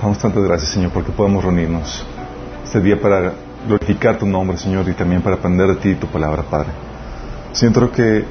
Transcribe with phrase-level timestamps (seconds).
[0.00, 2.04] Damos tantas gracias, Señor, porque podemos reunirnos
[2.64, 3.32] este día para
[3.66, 6.70] glorificar tu nombre, Señor, y también para aprender de ti y tu palabra, Padre.
[7.52, 8.24] Siento que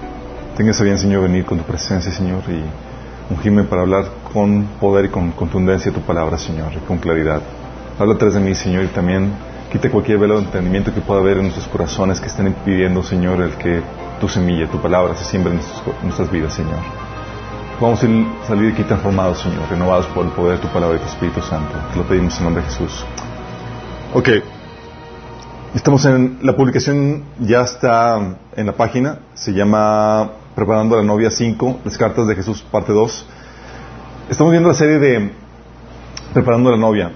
[0.57, 2.63] tengas a bien, Señor, venir con tu presencia, Señor, y
[3.31, 7.41] ungirme para hablar con poder y con contundencia tu palabra, Señor, y con claridad.
[7.99, 9.31] Habla tras de mí, Señor, y también
[9.71, 13.41] quite cualquier velo de entendimiento que pueda haber en nuestros corazones que estén impidiendo, Señor,
[13.41, 13.81] el que
[14.19, 15.59] tu semilla, tu palabra se siembre en
[16.03, 17.10] nuestras vidas, Señor.
[17.81, 21.41] A salir aquí transformados, Señor, renovados por el poder de tu palabra y tu Espíritu
[21.41, 21.73] Santo.
[21.91, 23.03] Te lo pedimos en nombre de Jesús.
[24.13, 24.29] Ok.
[25.73, 31.31] Estamos en la publicación, ya está en la página, se llama Preparando a la novia
[31.31, 33.25] 5, las cartas de Jesús, parte 2.
[34.29, 35.31] Estamos viendo la serie de
[36.35, 37.11] Preparando a la novia.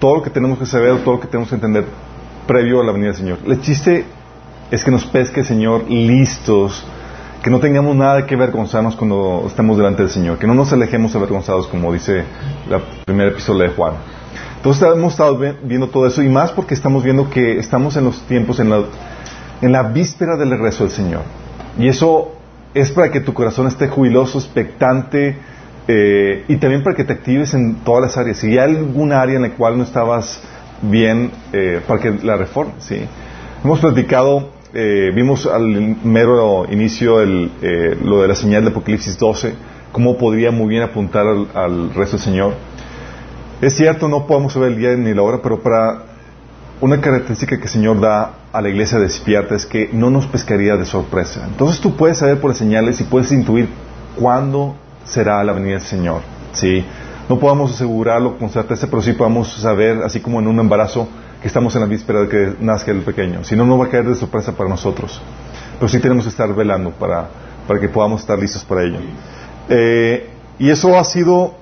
[0.00, 1.84] Todo lo que tenemos que saber, todo lo que tenemos que entender
[2.48, 3.38] previo a la venida del Señor.
[3.46, 4.04] El chiste
[4.72, 6.84] es que nos pesque, Señor, listos,
[7.42, 11.14] que no tengamos nada que avergonzarnos cuando estemos delante del Señor, que no nos alejemos
[11.14, 12.24] avergonzados, como dice
[12.68, 13.94] la primera epístola de Juan.
[14.56, 18.20] Entonces hemos estado viendo todo eso y más porque estamos viendo que estamos en los
[18.22, 18.82] tiempos, en la,
[19.62, 21.22] en la víspera del regreso del Señor.
[21.78, 22.32] Y eso
[22.74, 25.36] es para que tu corazón esté jubiloso, expectante
[25.86, 28.38] eh, y también para que te actives en todas las áreas.
[28.38, 30.40] Si hay alguna área en la cual no estabas
[30.82, 32.84] bien, eh, para que la reformes.
[32.84, 33.00] ¿sí?
[33.64, 37.50] Hemos platicado, eh, vimos al mero inicio el,
[38.02, 39.54] lo de la señal de Apocalipsis 12,
[39.92, 42.54] cómo podría muy bien apuntar al, resto del Señor.
[43.60, 46.02] Es cierto, no podemos saber el día ni la hora, pero para
[46.80, 50.76] una característica que el Señor da a la iglesia despierta es que no nos pescaría
[50.76, 51.44] de sorpresa.
[51.46, 53.68] Entonces tú puedes saber por las señales y puedes intuir
[54.16, 56.20] cuándo será la venida del Señor.
[56.52, 56.84] ¿sí?
[57.28, 61.08] No podemos asegurarlo con certeza, pero sí podemos saber, así como en un embarazo,
[61.40, 63.44] que estamos en la víspera de que nazca el pequeño.
[63.44, 65.20] Si no, no va a caer de sorpresa para nosotros.
[65.78, 67.28] Pero sí tenemos que estar velando para,
[67.66, 68.98] para que podamos estar listos para ello.
[69.68, 71.54] Eh, y eso ha sido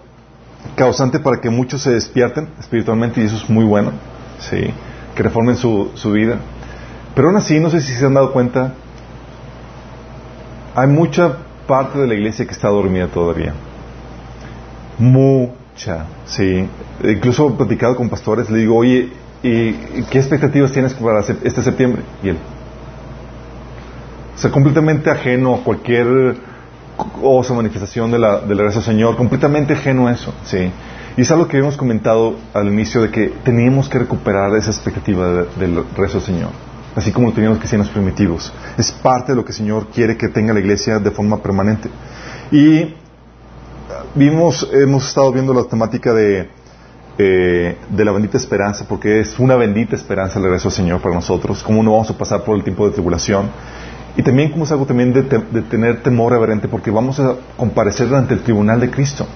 [0.75, 3.93] causante para que muchos se despierten espiritualmente y eso es muy bueno,
[4.39, 4.73] sí,
[5.15, 6.39] que reformen su, su vida.
[7.15, 8.75] Pero aún así, no sé si se han dado cuenta,
[10.75, 13.55] hay mucha parte de la iglesia que está dormida todavía.
[14.99, 16.69] Mucha, sí.
[17.05, 19.11] Incluso he platicado con pastores, le digo, oye,
[19.43, 19.73] ¿y
[20.11, 22.03] qué expectativas tienes para este septiembre?
[22.23, 22.39] Y él,
[24.35, 26.37] o sea, completamente ajeno a cualquier
[27.23, 30.71] o esa manifestación de la, del regreso del Señor, completamente ajeno a eso, ¿sí?
[31.17, 35.45] Y es algo que habíamos comentado al inicio de que teníamos que recuperar esa expectativa
[35.59, 36.51] del regreso del Señor,
[36.95, 38.53] así como lo teníamos que ser los primitivos.
[38.77, 41.89] Es parte de lo que el Señor quiere que tenga la iglesia de forma permanente.
[42.51, 42.95] Y
[44.15, 46.51] vimos, hemos estado viendo la temática de,
[47.19, 51.15] eh, de la bendita esperanza, porque es una bendita esperanza el regreso del Señor para
[51.15, 53.49] nosotros, cómo no vamos a pasar por el tiempo de tribulación.
[54.16, 58.15] Y también como es algo también de, de, tener temor reverente porque vamos a comparecer
[58.15, 59.27] ante el tribunal de Cristo.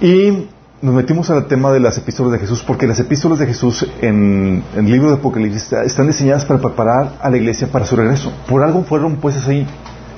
[0.00, 0.48] Y
[0.82, 4.64] nos metimos al tema de las epístolas de Jesús porque las epístolas de Jesús en,
[4.74, 8.32] el libro de Apocalipsis están diseñadas para preparar a la iglesia para su regreso.
[8.48, 9.66] Por algo fueron puestas ahí.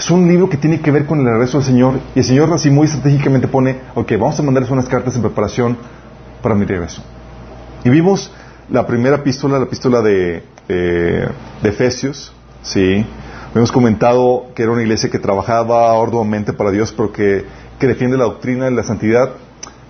[0.02, 2.52] Es un libro que tiene que ver con el regreso del Señor y el Señor
[2.52, 5.78] así muy estratégicamente pone, ok, vamos a mandarles unas cartas en preparación
[6.42, 7.04] para mi regreso.
[7.84, 8.32] Y vimos
[8.68, 11.28] la primera epístola, la epístola de, eh,
[11.62, 13.06] Efesios, ¿sí?
[13.54, 17.44] Hemos comentado que era una iglesia que trabajaba arduamente para Dios, pero que,
[17.78, 19.30] defiende la doctrina de la santidad,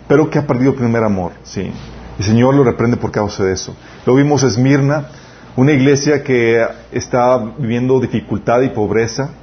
[0.08, 1.72] pero que ha perdido el primer amor, ¿sí?
[2.18, 3.74] El Señor lo reprende por causa de eso.
[4.04, 5.06] Lo vimos Esmirna,
[5.56, 6.62] una iglesia que
[6.92, 9.36] está viviendo dificultad y pobreza.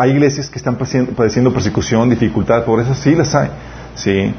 [0.00, 3.50] Hay iglesias que están padeciendo persecución, dificultad, pobreza, sí las hay,
[3.94, 4.32] ¿sí?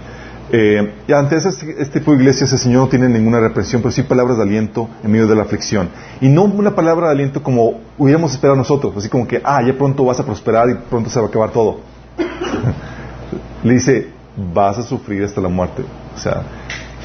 [0.51, 3.91] Eh, y ante este, este, tipo de iglesias el Señor no tiene ninguna represión, pero
[3.91, 5.89] sí palabras de aliento en medio de la aflicción.
[6.19, 9.77] Y no una palabra de aliento como hubiéramos esperado nosotros, así como que, ah, ya
[9.77, 11.81] pronto vas a prosperar y pronto se va a acabar todo.
[13.64, 14.07] Le dice,
[14.52, 15.84] vas a sufrir hasta la muerte.
[16.16, 16.41] O sea,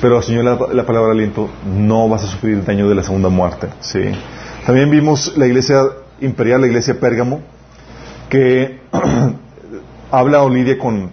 [0.01, 3.03] pero Señor, la, la, palabra de aliento, no vas a sufrir el daño de la
[3.03, 3.69] segunda muerte.
[3.83, 4.01] ¿sí?
[4.65, 5.83] También vimos la iglesia
[6.23, 7.43] imperial, la iglesia Pérgamo,
[8.29, 8.81] que
[10.11, 11.11] habla o lidia con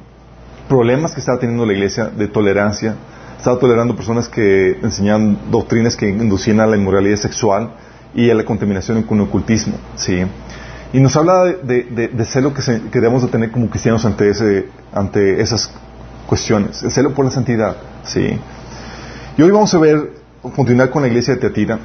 [0.68, 2.96] problemas que estaba teniendo la iglesia de tolerancia.
[3.38, 7.72] Estaba tolerando personas que enseñaban doctrinas que inducían a la inmoralidad sexual
[8.16, 9.76] y a la contaminación con el ocultismo.
[9.96, 10.24] ¿sí?
[10.94, 14.68] Y nos habla de celo que, se, que, debemos de tener como cristianos ante, ese,
[14.94, 15.72] ante esas
[16.28, 16.84] cuestiones.
[16.84, 17.76] El celo por la santidad.
[18.04, 18.40] ¿sí?
[19.38, 20.12] Y hoy vamos a ver,
[20.56, 21.80] continuar con la iglesia de Teatira.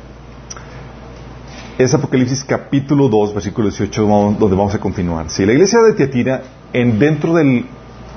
[1.79, 4.03] Es Apocalipsis capítulo 2, versículo 18,
[4.37, 5.31] donde vamos a continuar.
[5.31, 5.47] ¿sí?
[5.47, 6.43] La iglesia de Teatira,
[6.73, 7.67] en, dentro del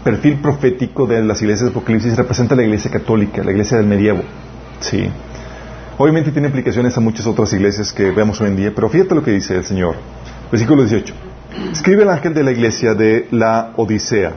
[0.03, 4.23] perfil profético de las iglesias de Apocalipsis representa la iglesia católica, la iglesia del medievo.
[4.79, 5.07] Sí.
[5.99, 9.23] Obviamente tiene implicaciones a muchas otras iglesias que vemos hoy en día, pero fíjate lo
[9.23, 9.93] que dice el Señor.
[10.51, 11.13] Versículo 18.
[11.71, 14.33] Escribe el ángel de la iglesia de la Odisea,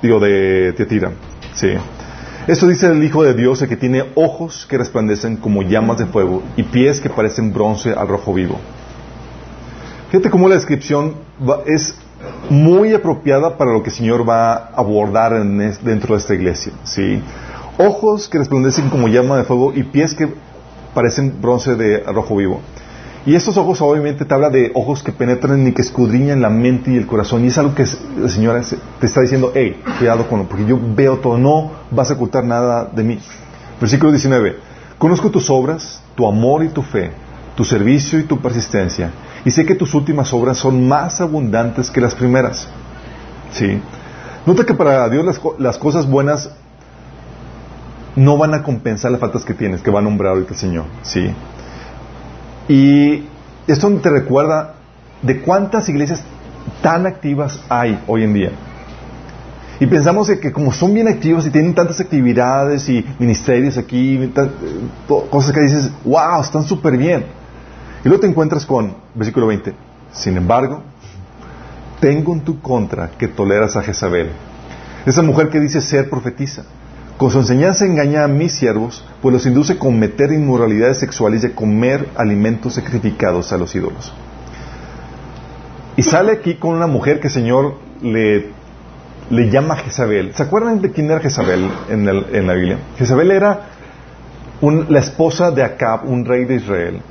[0.00, 1.10] digo, de Teatira.
[1.54, 1.70] Sí.
[2.50, 6.42] Eso dice el Hijo de Dios, que tiene ojos que resplandecen como llamas de fuego
[6.56, 8.58] y pies que parecen bronce al rojo vivo.
[10.10, 11.14] Fíjate cómo la descripción
[11.66, 11.94] es
[12.48, 16.72] muy apropiada para lo que el Señor va a abordar dentro de esta iglesia.
[16.82, 17.22] ¿sí?
[17.78, 20.28] Ojos que resplandecen como llama de fuego y pies que
[20.92, 22.60] parecen bronce de rojo vivo.
[23.26, 26.92] Y estos ojos obviamente te habla de ojos que penetran y que escudriñan la mente
[26.92, 27.44] y el corazón.
[27.44, 28.58] Y es algo que el Señor
[28.98, 32.44] te está diciendo, hey, cuidado con lo, porque yo veo todo, no vas a ocultar
[32.44, 33.18] nada de mí.
[33.78, 34.56] Versículo 19.
[34.96, 37.10] Conozco tus obras, tu amor y tu fe,
[37.56, 39.10] tu servicio y tu persistencia.
[39.44, 42.68] Y sé que tus últimas obras son más abundantes que las primeras.
[43.52, 43.80] ¿Sí?
[44.46, 46.50] Nota que para Dios las, las cosas buenas
[48.16, 50.84] no van a compensar las faltas que tienes, que va a nombrar ahorita el Señor.
[51.02, 51.30] ¿Sí?
[52.70, 53.24] Y
[53.66, 54.74] esto te recuerda
[55.22, 56.22] de cuántas iglesias
[56.80, 58.52] tan activas hay hoy en día.
[59.80, 64.50] Y pensamos que como son bien activas y tienen tantas actividades y ministerios aquí, eh,
[65.08, 67.24] cosas que dices, wow, están súper bien.
[68.04, 69.74] Y luego te encuentras con, versículo 20,
[70.12, 70.80] sin embargo,
[71.98, 74.30] tengo en tu contra que toleras a Jezabel,
[75.04, 76.66] esa mujer que dice ser profetiza
[77.20, 81.48] con su enseñanza engaña a mis siervos, pues los induce a cometer inmoralidades sexuales y
[81.48, 84.10] a comer alimentos sacrificados a los ídolos.
[85.98, 88.52] Y sale aquí con una mujer que el Señor le,
[89.50, 90.32] llama Jezabel.
[90.34, 92.06] ¿Se acuerdan de quién era Jezabel en,
[92.46, 92.78] la Biblia?
[92.96, 93.66] Jezabel era
[94.88, 97.02] la esposa de Acab, un rey de Israel.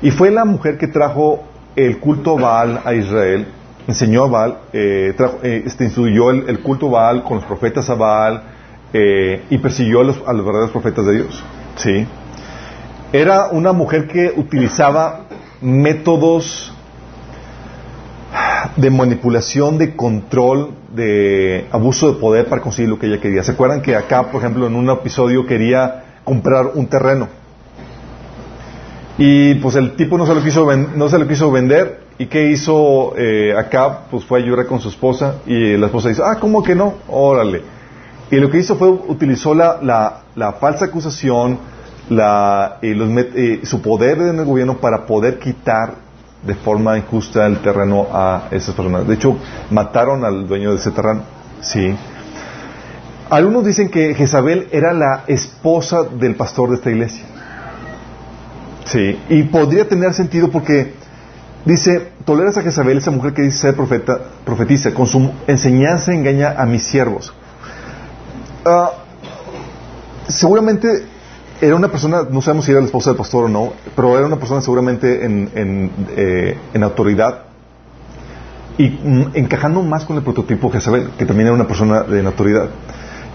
[0.00, 1.42] Y fue la mujer que trajo
[1.74, 3.48] el culto Baal a Israel,
[3.88, 8.54] enseñó a Baal, eh, eh, este, el, el, culto Baal con los profetas a Baal,
[8.98, 11.44] eh, y persiguió a los, verdaderos profetas de Dios.
[11.76, 12.06] ¿sí?
[13.12, 15.26] Era una mujer que utilizaba
[15.60, 16.72] métodos
[18.76, 23.42] de manipulación, de control, de abuso de poder para conseguir lo que ella quería.
[23.42, 27.28] ¿Se acuerdan que acá, por ejemplo, en un episodio quería comprar un terreno?
[29.18, 32.00] Y pues el tipo no se lo quiso, no se lo quiso vender.
[32.18, 34.04] ¿Y qué hizo eh, acá?
[34.10, 36.94] Pues fue a llorar con su esposa y la esposa dice, ah, ¿cómo que no?
[37.08, 37.75] Órale.
[38.30, 39.78] Y lo que hizo fue, utilizó la,
[40.34, 41.58] la, falsa acusación,
[42.08, 42.78] la,
[43.62, 45.94] su poder en el gobierno para poder quitar
[46.42, 49.06] de forma injusta el terreno a esas personas.
[49.06, 49.36] De hecho,
[49.70, 51.22] mataron al dueño de ese terreno.
[51.60, 51.94] Sí.
[53.30, 57.24] Algunos dicen que Jezabel era la esposa del pastor de esta iglesia.
[58.84, 59.18] Sí.
[59.28, 60.94] Y podría tener sentido porque
[61.64, 66.54] dice, toleras a Jezabel, esa mujer que dice ser profeta, profetiza, con su enseñanza engaña
[66.56, 67.32] a mis siervos.
[68.68, 68.90] Ah,
[70.26, 71.04] seguramente
[71.60, 74.26] era una persona, no sabemos si era la esposa del pastor o no, pero era
[74.26, 77.44] una persona seguramente en, eh, autoridad
[78.76, 82.70] y mm, encajando más con el prototipo Jezabel, que también era una persona de autoridad.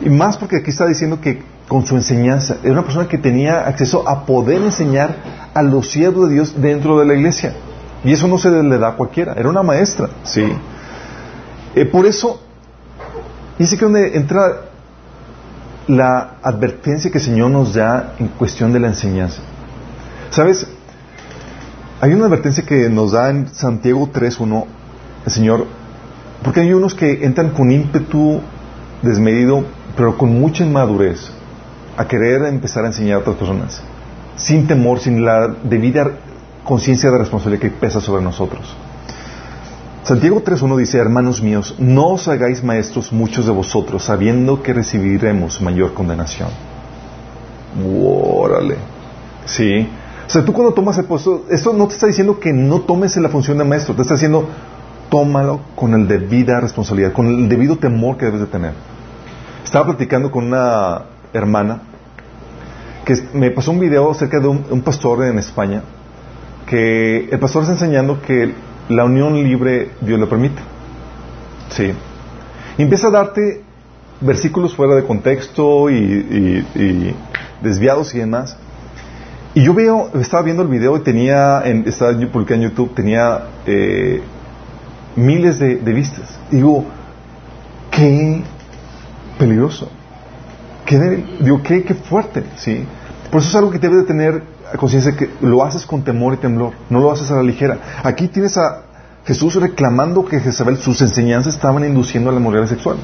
[0.02, 3.66] Y más porque aquí está diciendo que con su enseñanza, era una persona que tenía
[3.66, 5.16] acceso a poder enseñar
[5.54, 7.54] a los siervos de Dios dentro de la iglesia.
[8.04, 10.44] Y eso no se le da a cualquiera, era una maestra, ¿sí?
[11.74, 12.42] Eh, por eso,
[13.58, 14.71] dice que donde entra
[15.98, 19.42] la advertencia que el Señor nos da en cuestión de la enseñanza.
[20.30, 20.66] ¿Sabes?
[22.00, 24.66] Hay una advertencia que nos da en Santiago 3.1
[25.26, 25.68] el Señor,
[26.44, 28.40] porque hay unos que entran con ímpetu
[29.02, 29.66] desmedido,
[29.98, 31.30] pero con mucha inmadurez,
[31.98, 33.84] a querer empezar a enseñar a otras personas,
[34.38, 36.10] sin temor, sin la debida
[36.64, 38.76] conciencia de responsabilidad que pesa sobre nosotros.
[40.04, 45.62] Santiago 3.1 dice, hermanos míos, no os hagáis maestros muchos de vosotros, sabiendo que recibiremos
[45.62, 46.50] mayor condenación.
[47.86, 48.78] Órale.
[49.46, 49.88] Sí.
[50.26, 53.16] O sea, tú cuando tomas el puesto, esto no te está diciendo que no tomes
[53.18, 54.50] la función de maestro, te está diciendo,
[55.10, 58.74] tómalo con el debida responsabilidad, con el debido temor que debes de tener.
[59.64, 61.82] Estaba platicando con una hermana
[63.06, 65.84] que me pasó un video acerca de un, un pastor en España,
[66.66, 70.62] que el pastor está enseñando que la unión libre Dios lo permite.
[71.70, 71.94] Sí.
[72.78, 73.64] empieza a darte
[74.20, 76.66] versículos fuera de contexto y,
[77.62, 78.58] desviados y demás.
[79.54, 83.48] Y yo veo, estaba viendo el video y tenía, en, estaba publicando en YouTube, tenía
[83.66, 84.22] eh,
[85.16, 86.40] miles de, vistas.
[86.52, 86.86] Y digo,
[87.90, 88.42] qué
[89.38, 89.90] peligroso.
[90.86, 92.86] Qué, digo, qué, qué fuerte, ¿sí?
[93.30, 94.44] Por eso es algo que debe de tener
[94.78, 98.02] conciencia que lo haces con temor y temblor, no lo haces a la ligera.
[98.04, 98.84] Aquí tienes a
[99.26, 102.98] Jesús reclamando que Jezabel, sus enseñanzas estaban induciendo a la moralidad sexual,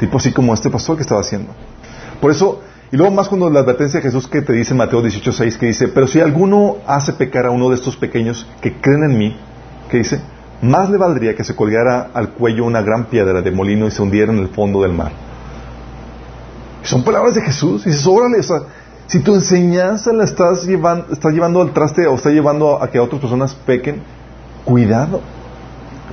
[0.00, 1.52] tipo así como este pastor que estaba haciendo.
[2.20, 5.02] Por eso, y luego más cuando la advertencia de Jesús que te dice en Mateo
[5.02, 9.04] 18:6, que dice, pero si alguno hace pecar a uno de estos pequeños que creen
[9.10, 9.36] en mí,
[9.90, 10.20] que dice,
[10.62, 14.00] más le valdría que se colgara al cuello una gran piedra de molino y se
[14.00, 15.12] hundiera en el fondo del mar.
[16.84, 17.86] Son palabras de Jesús.
[17.86, 18.58] Y dices, órale, o sea,
[19.06, 22.98] si tu enseñanza la estás llevando, estás llevando al traste o está llevando a que
[22.98, 24.02] otras personas pequen,
[24.64, 25.20] cuidado.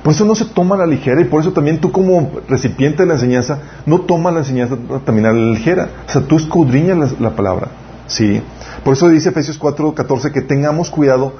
[0.02, 3.04] Por eso no se toma a la ligera y por eso también tú como recipiente
[3.04, 5.88] de la enseñanza no tomas la enseñanza también a la ligera.
[6.08, 7.68] O sea, tú escudriñas la, la palabra.
[8.08, 8.42] ¿sí?
[8.84, 11.32] Por eso dice Efesios 4:14 que tengamos cuidado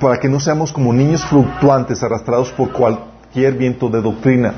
[0.00, 4.54] para que no seamos como niños fluctuantes arrastrados por cualquier viento de doctrina.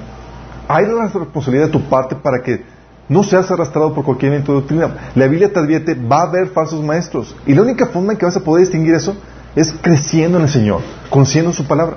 [0.69, 2.65] Hay la responsabilidad de tu parte para que
[3.09, 5.11] no seas arrastrado por cualquier viento doctrina.
[5.15, 7.35] La Biblia te advierte, va a haber falsos maestros.
[7.47, 9.17] Y la única forma en que vas a poder distinguir eso
[9.55, 10.81] es creciendo en el Señor,
[11.11, 11.97] conociendo su palabra.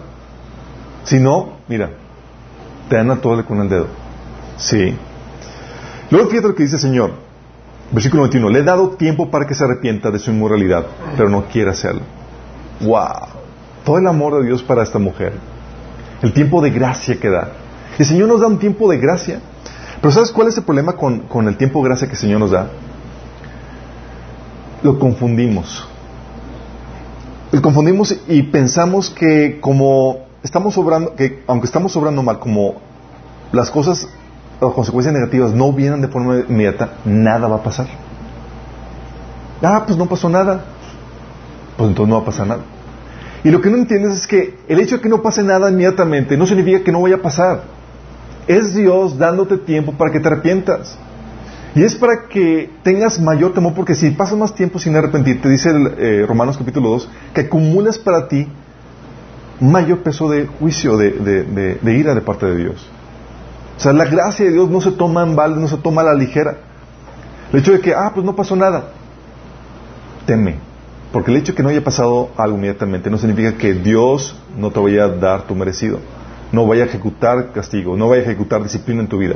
[1.03, 1.91] Si no, mira,
[2.89, 3.87] te dan a todo con el dedo.
[4.57, 4.95] Sí.
[6.09, 7.11] Luego fíjate lo que dice el Señor.
[7.91, 8.49] Versículo 21.
[8.49, 10.85] Le he dado tiempo para que se arrepienta de su inmoralidad,
[11.15, 12.01] pero no quiere hacerlo.
[12.81, 13.27] ¡Wow!
[13.83, 15.33] Todo el amor de Dios para esta mujer.
[16.21, 17.51] El tiempo de gracia que da.
[17.97, 19.39] El Señor nos da un tiempo de gracia.
[20.05, 22.39] Pero ¿sabes cuál es el problema con, con el tiempo de gracia que el Señor
[22.39, 22.67] nos da?
[24.83, 25.87] Lo confundimos.
[27.51, 32.75] Lo confundimos y pensamos que como estamos obrando, que aunque estamos obrando mal, como
[33.51, 34.07] las cosas,
[34.61, 37.87] las consecuencias negativas no vienen de forma inmediata, nada va a pasar.
[39.63, 40.65] Ah, pues no pasó nada.
[41.77, 42.61] Pues entonces no va a pasar nada.
[43.43, 46.37] Y lo que no entiendes es que el hecho de que no pase nada inmediatamente
[46.37, 47.74] no significa que no vaya a pasar.
[48.47, 50.97] Es Dios dándote tiempo para que te arrepientas.
[51.75, 55.71] Y es para que tengas mayor temor, porque si pasas más tiempo sin arrepentirte, dice
[55.97, 58.47] eh, Romanos capítulo 2, que acumulas para ti
[59.59, 61.11] mayor peso de juicio, de,
[61.81, 62.89] de, ira de parte de Dios.
[63.77, 66.05] O sea, la gracia de Dios no se toma en balde, no se toma a
[66.05, 66.57] la ligera.
[67.51, 68.91] El hecho de que, ah, pues no pasó nada,
[70.25, 70.55] teme.
[71.11, 74.71] Porque el hecho de que no haya pasado algo inmediatamente no significa que Dios no
[74.71, 75.99] te vaya a dar tu merecido.
[76.55, 79.35] No vaya a ejecutar castigo, no vaya a ejecutar disciplina en tu vida.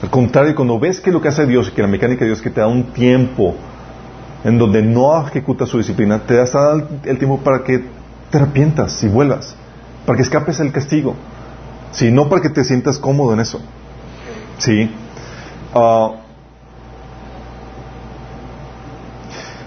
[0.00, 2.48] Al contrario, cuando ves que lo que hace Dios, que la mecánica de Dios que
[2.48, 3.54] te da un tiempo
[4.42, 6.44] en donde no ejecuta su disciplina, te da
[7.04, 7.84] el tiempo para que
[8.30, 9.54] te arrepientas y vuelvas,
[10.06, 11.14] para que escapes el castigo.
[11.92, 13.60] Sí, no para que te sientas cómodo en eso.
[14.56, 14.90] Sí.
[15.74, 16.14] Uh,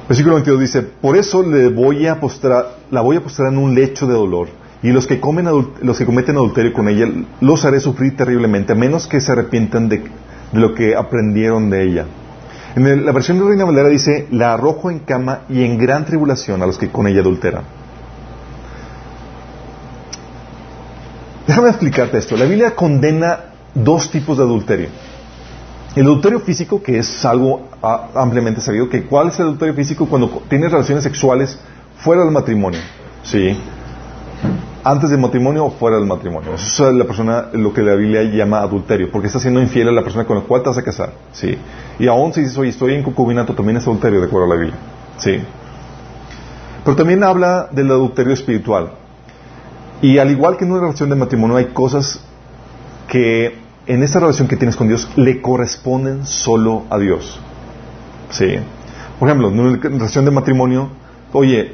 [0.07, 3.75] versículo 22 dice, por eso le voy a postrar, la voy a postrar en un
[3.75, 4.47] lecho de dolor,
[4.83, 5.47] y los que, comen
[5.81, 7.07] los que cometen adulterio con ella,
[7.41, 10.03] los haré sufrir terriblemente, a menos que se arrepientan de,
[10.51, 12.05] de lo que aprendieron de ella.
[12.75, 16.61] En la versión de Reina Valera dice, la arrojo en cama y en gran tribulación
[16.61, 17.63] a los que con ella adulteran.
[21.47, 22.37] Déjame explicarte esto.
[22.37, 24.89] La Biblia condena dos tipos de adulterio.
[25.95, 30.05] El adulterio físico, que es algo ah, ampliamente sabido, que ¿cuál es el adulterio físico?
[30.05, 31.57] Cuando tienes relaciones sexuales
[31.97, 32.79] fuera del matrimonio.
[33.23, 33.57] ¿Sí?
[34.83, 36.53] Antes del matrimonio o fuera del matrimonio.
[36.53, 39.91] Eso es la persona, lo que la Biblia llama adulterio, porque está siendo infiel a
[39.91, 41.11] la persona con la cual te vas a casar.
[41.33, 41.57] ¿Sí?
[41.99, 44.61] Y aún si dices, oye, estoy en concubinato, también es adulterio, de acuerdo a la
[44.61, 44.77] Biblia.
[45.17, 45.39] ¿Sí?
[46.85, 48.91] Pero también habla del adulterio espiritual.
[50.01, 52.21] Y al igual que en una relación de matrimonio hay cosas
[53.09, 57.39] que en esa relación que tienes con Dios le corresponden solo a Dios.
[58.29, 58.57] Sí.
[59.19, 60.89] Por ejemplo, en una relación de matrimonio,
[61.33, 61.73] oye,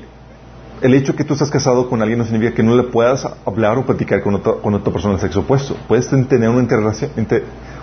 [0.83, 3.77] el hecho que tú estás casado con alguien no significa que no le puedas hablar
[3.77, 5.77] o platicar con otra, persona del sexo opuesto.
[5.87, 6.67] Puedes tener una,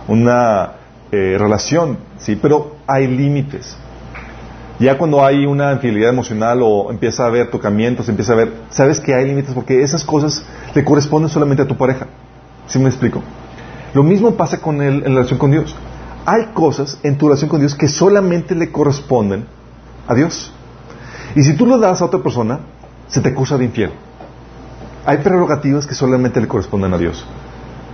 [0.07, 0.73] una
[1.11, 3.75] eh, relación, sí, pero hay límites.
[4.78, 9.00] Ya cuando hay una infidelidad emocional o empieza a haber tocamientos, empieza a ver, sabes
[9.00, 12.07] que hay límites porque esas cosas le corresponden solamente a tu pareja.
[12.66, 13.23] ¿Sí me explico?
[13.95, 15.75] Lo mismo pasa con el, en la relación con Dios.
[16.26, 19.47] Hay cosas en tu relación con Dios que solamente le corresponden
[20.07, 20.52] a Dios.
[21.35, 22.61] Y si tú lo das a otra persona,
[23.11, 23.90] se te acusa de infiel.
[25.05, 27.26] Hay prerrogativas que solamente le corresponden a Dios.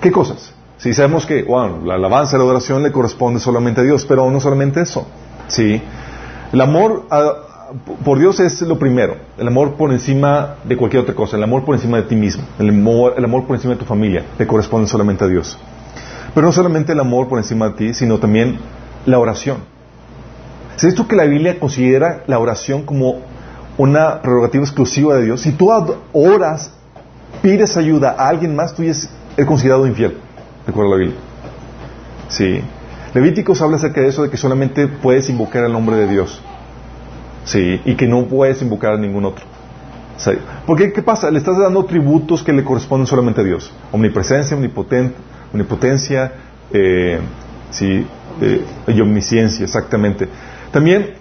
[0.01, 0.53] ¿Qué cosas?
[0.79, 1.45] Si sabemos que,
[1.85, 5.07] la alabanza, la adoración le corresponde solamente a Dios, pero no solamente eso.
[5.49, 5.81] Sí.
[6.53, 7.07] El amor
[8.05, 9.17] por Dios es lo primero.
[9.39, 11.37] El amor por encima de cualquier otra cosa.
[11.37, 12.45] El amor por encima de ti mismo.
[12.59, 14.25] El amor, el amor por encima de tu familia.
[14.39, 15.59] Le corresponde solamente a Dios.
[16.35, 18.59] Pero no solamente el amor por encima de ti, sino también
[19.07, 19.59] la oración.
[20.77, 23.21] ¿Sabes tú que la Biblia considera la oración como
[23.79, 25.41] una prerrogativa exclusiva de Dios?
[25.43, 25.71] Si tú
[26.13, 26.73] oras,
[27.43, 29.11] pides ayuda a alguien más, tú eres
[29.47, 30.17] considerado infiel.
[30.67, 31.19] Recuerda la Biblia.
[32.29, 32.61] Sí.
[33.15, 36.43] Levíticos habla acerca de eso, de que solamente puedes invocar el nombre de Dios.
[37.45, 39.45] Sí, y que no puedes invocar a ningún otro.
[40.67, 41.31] Porque, ¿qué pasa?
[41.31, 43.73] Le estás dando tributos que le corresponden solamente a Dios.
[43.93, 46.33] Omnipresencia, omnipotencia,
[46.73, 47.21] eh,
[47.71, 48.07] sí,
[48.41, 50.29] eh, y omnisciencia, exactamente.
[50.73, 51.15] También,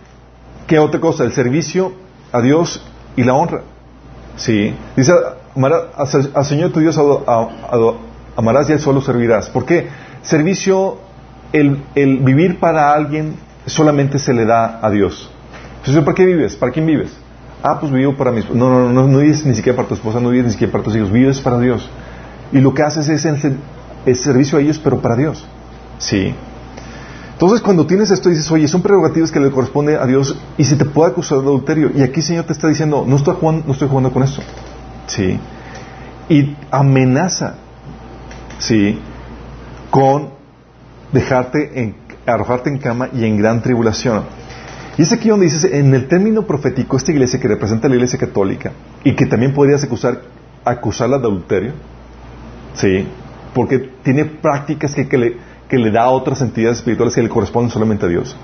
[0.68, 1.24] ¿qué otra cosa?
[1.24, 1.94] El servicio
[2.32, 2.82] a Dios
[3.16, 3.62] y la honra.
[4.38, 4.74] Sí.
[4.96, 5.14] Dice,
[6.34, 7.00] al Señor tu Dios
[8.36, 9.50] amarás y al solo servirás.
[9.50, 9.88] ¿Por qué?
[10.22, 10.98] Servicio
[11.54, 15.30] el, el vivir para alguien solamente se le da a Dios.
[15.78, 16.56] Entonces, ¿para qué vives?
[16.56, 17.16] ¿Para quién vives?
[17.64, 18.50] Ah, pues vivo para mis...
[18.50, 20.84] No, no, no, no vives ni siquiera para tu esposa, no vives ni siquiera para
[20.84, 21.90] tus hijos, vives para Dios.
[22.52, 25.46] Y lo que haces es el, servicio a ellos, pero para Dios.
[25.98, 26.36] Sí.
[27.36, 30.78] Entonces, cuando tienes esto, dices, oye, son prerrogativas que le corresponde a Dios y se
[30.78, 31.92] te puede acusar de adulterio.
[31.94, 34.42] Y aquí el Señor te está diciendo, no estoy jugando, no estoy jugando con esto.
[35.08, 35.38] Sí.
[36.30, 37.56] Y amenaza,
[38.58, 38.98] sí,
[39.90, 40.30] con
[41.12, 44.24] dejarte en, arrojarte en cama y en gran tribulación.
[44.98, 47.96] Y es aquí donde dices, en el término profético, esta iglesia que representa a la
[47.98, 48.72] iglesia católica
[49.04, 50.22] y que también podrías acusar,
[50.64, 51.74] acusarla de adulterio,
[52.76, 53.06] ¿sí?
[53.54, 55.38] Porque tiene prácticas que, que, le,
[55.70, 58.36] que le da a otras entidades espirituales que le corresponden solamente a Dios.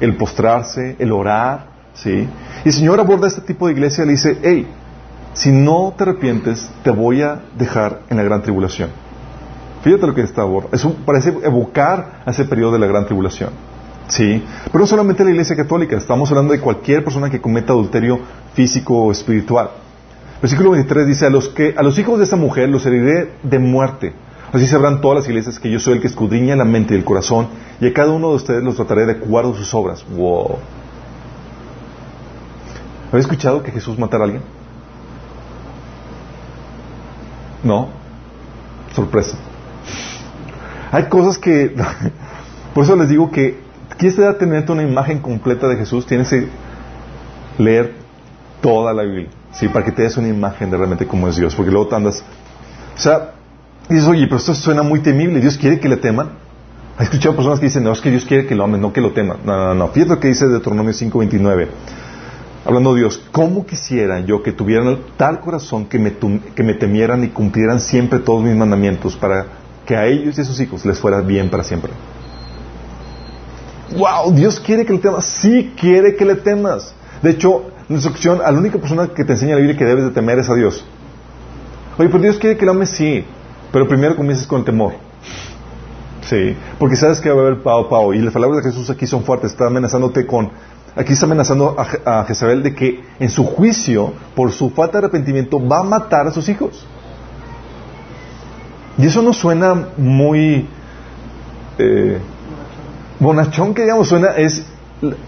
[0.00, 2.28] El postrarse, el orar, ¿sí?
[2.64, 4.66] Y el Señor aborda este tipo de iglesia y le dice, hey,
[5.34, 8.90] si no te arrepientes, te voy a dejar en la gran tribulación.
[9.82, 10.70] Fíjate lo que está aborda.
[11.04, 13.50] Parece evocar ese periodo de la gran tribulación.
[14.08, 18.20] Sí, pero no solamente la Iglesia Católica, estamos hablando de cualquier persona que cometa adulterio
[18.54, 19.70] físico o espiritual.
[20.40, 23.58] Versículo 23 dice, a los, que, a los hijos de esta mujer los heriré de
[23.58, 24.12] muerte.
[24.54, 27.04] Así sabrán todas las iglesias que yo soy el que escudriña la mente y el
[27.04, 27.48] corazón,
[27.80, 30.06] y a cada uno de ustedes los trataré de acuerdo a sus obras.
[30.16, 30.58] Wow.
[33.08, 34.42] ¿Habéis escuchado que Jesús matara a alguien?
[37.64, 37.88] No.
[38.94, 39.36] Sorpresa.
[40.92, 41.74] Hay cosas que...
[42.74, 43.58] Por eso les digo que
[43.98, 46.46] quieres tener una imagen completa de Jesús, tienes que
[47.58, 47.92] leer
[48.60, 49.66] toda la Biblia, ¿sí?
[49.66, 52.22] Para que te des una imagen de realmente cómo es Dios, porque luego te andas,
[52.96, 53.32] o sea,
[53.88, 56.30] dices, oye, pero esto suena muy temible, Dios quiere que le teman.
[56.98, 59.00] He escuchado personas que dicen, no, es que Dios quiere que lo amen, no que
[59.00, 59.38] lo teman.
[59.44, 59.88] No, no, no.
[59.88, 61.68] Fíjate lo que dice Deuteronomio 5.29.
[62.64, 66.14] Hablando de Dios, ¿cómo quisiera yo que tuvieran tal corazón que me,
[66.54, 69.46] que me temieran y cumplieran siempre todos mis mandamientos para
[69.84, 71.92] que a ellos y a sus hijos les fuera bien para siempre?
[73.96, 75.24] wow, Dios quiere que le temas.
[75.24, 76.94] Sí quiere que le temas.
[77.22, 80.04] De hecho, en instrucción, a la única persona que te enseña la Biblia que debes
[80.04, 80.84] de temer es a Dios.
[81.98, 83.24] Oye, pero Dios quiere que lo ames, sí.
[83.74, 84.92] Pero primero comiences con el temor.
[86.22, 86.56] Sí.
[86.78, 88.14] Porque sabes que va a haber pao, pao.
[88.14, 89.50] Y las palabras de Jesús aquí son fuertes.
[89.50, 90.48] Está amenazándote con.
[90.94, 95.06] Aquí está amenazando a, a Jezabel de que en su juicio, por su falta de
[95.06, 96.86] arrepentimiento, va a matar a sus hijos.
[98.96, 100.68] Y eso no suena muy.
[101.76, 102.20] Eh,
[103.18, 104.64] bonachón que digamos suena es,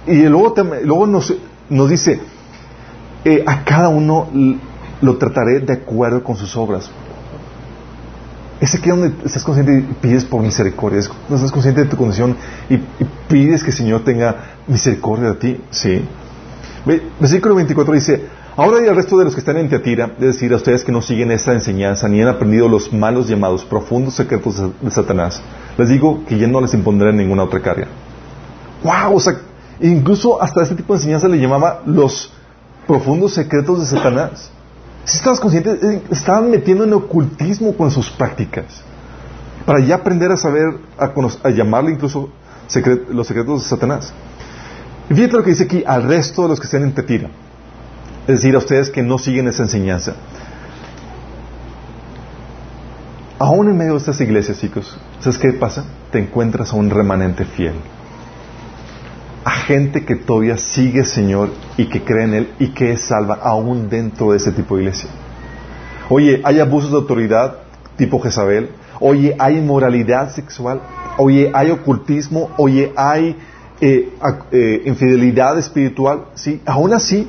[0.06, 0.54] y luego,
[0.84, 1.34] luego nos,
[1.68, 2.20] nos dice,
[3.24, 4.28] eh, a cada uno
[5.00, 6.92] lo trataré de acuerdo con sus obras.
[8.60, 12.36] Es aquí donde estás consciente y pides por misericordia, estás consciente de tu condición
[12.70, 12.78] y,
[13.28, 15.60] pides que el Señor tenga misericordia de ti.
[15.70, 16.02] Sí.
[17.20, 18.24] Versículo 24 dice,
[18.56, 20.92] ahora y al resto de los que están en Teatira, es decir, a ustedes que
[20.92, 25.42] no siguen esta enseñanza ni han aprendido los malos llamados profundos secretos de Satanás,
[25.76, 27.88] les digo que ya no les impondré ninguna otra carga.
[28.82, 29.16] ¡Wow!
[29.16, 29.34] O sea,
[29.80, 32.32] incluso hasta este tipo de enseñanza le llamaba los
[32.86, 34.50] profundos secretos de Satanás.
[35.06, 38.64] Si estabas consciente, eh, estaban metiendo en ocultismo con sus prácticas.
[39.64, 40.64] Para ya aprender a saber,
[40.98, 42.30] a, llamarle incluso
[43.10, 44.12] los secretos de Satanás.
[45.08, 47.30] Y fíjate lo que dice aquí al resto de los que estén en Tetira.
[48.26, 50.14] Es decir, a ustedes que no siguen esa enseñanza.
[53.38, 55.84] Aún en medio de estas iglesias, chicos, ¿sabes qué pasa?
[56.10, 57.74] Te encuentras a un remanente fiel.
[59.46, 63.36] A gente que todavía sigue Señor y que cree en Él y que es salva
[63.36, 65.08] aún dentro de ese tipo de iglesia.
[66.08, 67.58] Oye, hay abusos de autoridad
[67.96, 68.70] tipo Jezabel.
[68.98, 70.80] Oye, hay inmoralidad sexual.
[71.16, 72.50] Oye, hay ocultismo.
[72.56, 73.36] Oye, hay
[73.80, 74.12] eh,
[74.50, 76.24] eh, infidelidad espiritual.
[76.34, 77.28] Sí, aún así,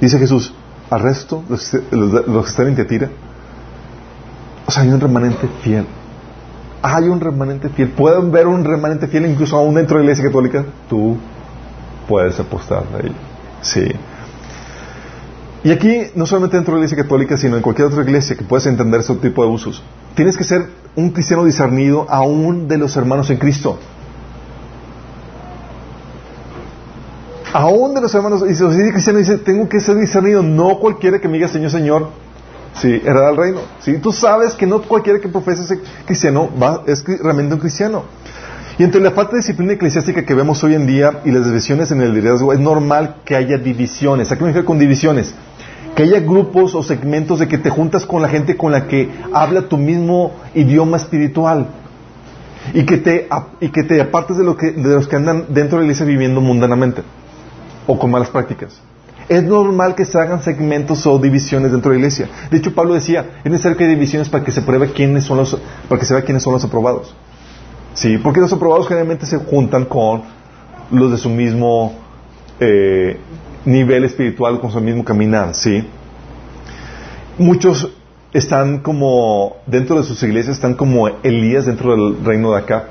[0.00, 0.54] dice Jesús,
[0.88, 3.10] al resto, los, los que están en Teatira,
[4.64, 5.84] o sea, hay un remanente fiel.
[6.80, 7.90] Hay un remanente fiel.
[7.90, 10.64] Pueden ver un remanente fiel incluso aún dentro de la iglesia católica.
[10.88, 11.18] Tú
[12.08, 13.14] puedes apostar a ello.
[13.62, 13.88] Sí.
[15.62, 18.44] Y aquí, no solamente dentro de la iglesia católica, sino en cualquier otra iglesia que
[18.44, 19.82] puedas entender ese tipo de usos,
[20.14, 23.78] tienes que ser un cristiano discernido aún de los hermanos en Cristo.
[27.52, 31.20] Aún de los hermanos, y si dice cristiano dice, tengo que ser discernido, no cualquiera
[31.20, 32.08] que me diga Señor, Señor,
[32.74, 33.60] Sí, era del reino.
[33.80, 38.04] Sí, tú sabes que no cualquiera que profese ser cristiano va, es realmente un cristiano.
[38.80, 41.90] Y entre la falta de disciplina eclesiástica que vemos hoy en día y las divisiones
[41.90, 44.32] en el liderazgo, es normal que haya divisiones.
[44.32, 45.34] ¿A qué me refiero con divisiones?
[45.94, 49.10] Que haya grupos o segmentos de que te juntas con la gente con la que
[49.34, 51.66] habla tu mismo idioma espiritual.
[52.72, 53.28] Y que te,
[53.60, 56.06] y que te apartes de, lo que, de los que andan dentro de la iglesia
[56.06, 57.02] viviendo mundanamente
[57.86, 58.80] o con malas prácticas.
[59.28, 62.30] Es normal que se hagan segmentos o divisiones dentro de la iglesia.
[62.50, 65.36] De hecho, Pablo decía, es necesario que haya divisiones para que se pruebe quiénes son
[65.36, 67.14] los, para que se vea quiénes son los aprobados.
[67.94, 70.22] Sí, porque los aprobados generalmente se juntan con
[70.90, 71.94] los de su mismo
[72.60, 73.18] eh,
[73.64, 75.84] nivel espiritual, con su mismo caminar, ¿sí?
[77.38, 77.90] Muchos
[78.32, 82.84] están como, dentro de sus iglesias, están como Elías dentro del reino de Acab.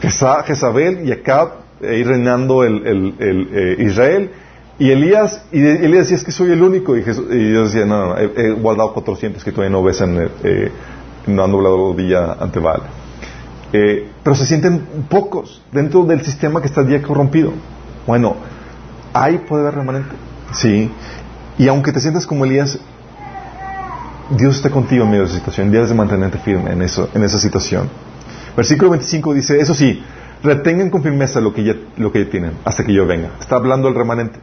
[0.00, 4.30] Jezabel y Acab ahí reinando el, eh, Israel.
[4.78, 6.96] Y Elías, y Elías decía, es que soy el único.
[6.96, 10.72] Y, Jesús, y Dios decía, no, no, he, guardado 400 que todavía no besan, eh,
[11.26, 12.82] no han doblado rodilla ante Baal.
[13.72, 17.52] Eh, pero se sienten pocos dentro del sistema que está ya corrompido.
[18.06, 18.36] Bueno,
[19.12, 20.10] hay poder remanente.
[20.52, 20.90] Sí.
[21.58, 22.78] Y aunque te sientas como Elías,
[24.30, 25.70] Dios está contigo en medio de esa situación.
[25.70, 27.88] Debes de mantenerte firme en, eso, en esa situación.
[28.56, 30.02] Versículo 25 dice, eso sí,
[30.42, 33.30] retengan con firmeza lo que ya, lo que tienen hasta que yo venga.
[33.40, 34.38] Está hablando el remanente.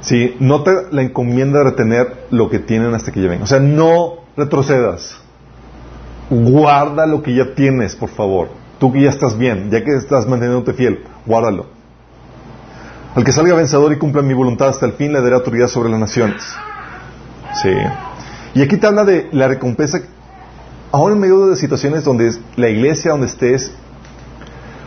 [0.00, 3.44] Sí, nota la encomienda retener lo que tienen hasta que yo venga.
[3.44, 5.23] O sea, no retrocedas.
[6.30, 8.48] Guarda lo que ya tienes, por favor.
[8.78, 11.66] Tú que ya estás bien, ya que estás manteniéndote fiel, guárdalo.
[13.14, 15.88] Al que salga vencedor y cumpla mi voluntad hasta el fin, le daré autoridad sobre
[15.88, 16.42] las naciones.
[17.62, 17.70] Sí.
[18.54, 20.00] Y aquí te habla de la recompensa,
[20.90, 23.72] aún en medio de situaciones donde la iglesia, donde estés,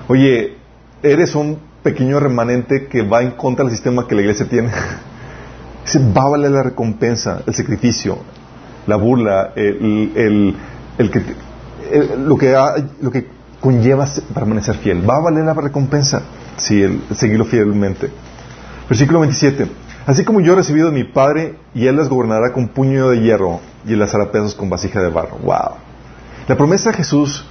[0.08, 0.58] oye,
[1.04, 4.72] eres un pequeño remanente que va en contra del sistema que la iglesia tiene.
[6.18, 8.20] va a la recompensa, el sacrificio,
[8.88, 10.56] la burla, el,
[10.98, 11.22] que,
[12.18, 12.56] lo, que
[13.02, 13.28] lo que
[13.60, 15.08] conlleva permanecer fiel.
[15.08, 16.22] Va a valer la recompensa
[16.58, 18.10] si el seguirlo fielmente.
[18.90, 19.68] Versículo 27.
[20.06, 23.22] Así como yo he recibido de mi Padre, y Él les gobernará con puño de
[23.22, 25.38] hierro y las hará pedazos con vasija de barro.
[25.44, 25.76] ¡Wow!
[26.48, 27.46] La promesa de Jesús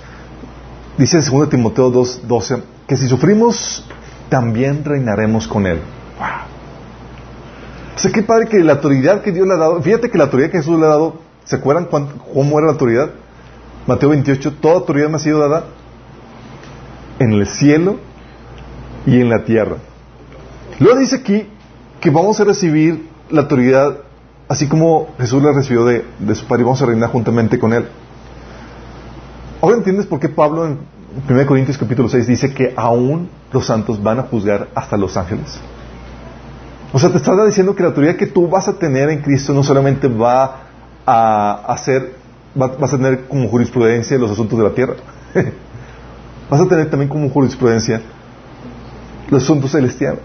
[0.96, 3.87] dice en 2 Timoteo 2.12 que si sufrimos,
[4.30, 5.80] también reinaremos con Él.
[6.18, 6.46] ¡Wow!
[8.09, 10.50] O qué padre que la autoridad que Dios le ha dado, fíjate que la autoridad
[10.50, 11.88] que Jesús le ha dado, ¿se acuerdan
[12.32, 13.11] cómo era la autoridad?
[13.87, 15.64] Mateo 28, toda autoridad me ha sido dada
[17.18, 17.96] en el cielo
[19.07, 19.77] y en la tierra.
[20.79, 21.49] Luego dice aquí
[22.01, 23.99] que vamos a recibir la autoridad
[24.49, 27.87] así como Jesús la recibió de, su Padre y vamos a reinar juntamente con Él.
[29.61, 30.79] Ahora entiendes por qué Pablo en
[31.29, 35.59] 1 Corintios capítulo 6 dice que aún los santos van a juzgar hasta los ángeles.
[36.92, 39.53] O sea, te está diciendo que la autoridad que tú vas a tener en Cristo
[39.53, 40.61] no solamente va
[41.05, 42.14] a hacer,
[42.57, 44.95] vas a tener como jurisprudencia los asuntos de la tierra,
[46.51, 48.01] vas a tener también como jurisprudencia
[49.31, 50.23] los asuntos celestiales.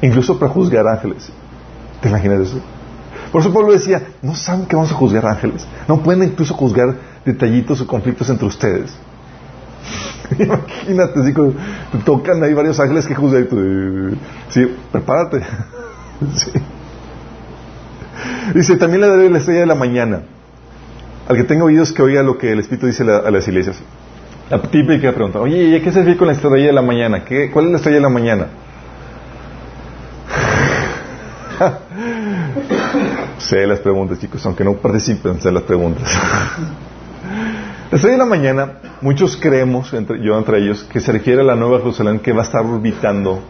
[0.00, 1.28] Incluso para juzgar ángeles.
[2.00, 2.60] ¿Te imaginas eso?
[3.32, 5.66] Por eso Pablo decía, no saben que vamos a juzgar ángeles.
[5.86, 8.96] No pueden incluso juzgar detallitos o conflictos entre ustedes.
[10.38, 13.48] Imagínate, así te tocan ahí varios ángeles que juzgan.
[14.48, 15.42] Sí, prepárate.
[18.54, 20.22] Dice, también le daré la estrella de la mañana.
[21.28, 23.78] Al que tenga oídos que oiga lo que el Espíritu dice a las iglesias.
[24.48, 27.22] La típica pregunta, oye, ¿qué se con la estrella de la mañana?
[27.22, 28.46] ¿Qué, ¿Cuál es la estrella de la mañana?
[33.38, 36.10] sé las preguntas, chicos, aunque no participen, sé las preguntas.
[37.90, 41.56] la estrella de la mañana, muchos creemos, yo entre ellos, que se refiere a la
[41.56, 43.42] nueva Jerusalén que va a estar orbitando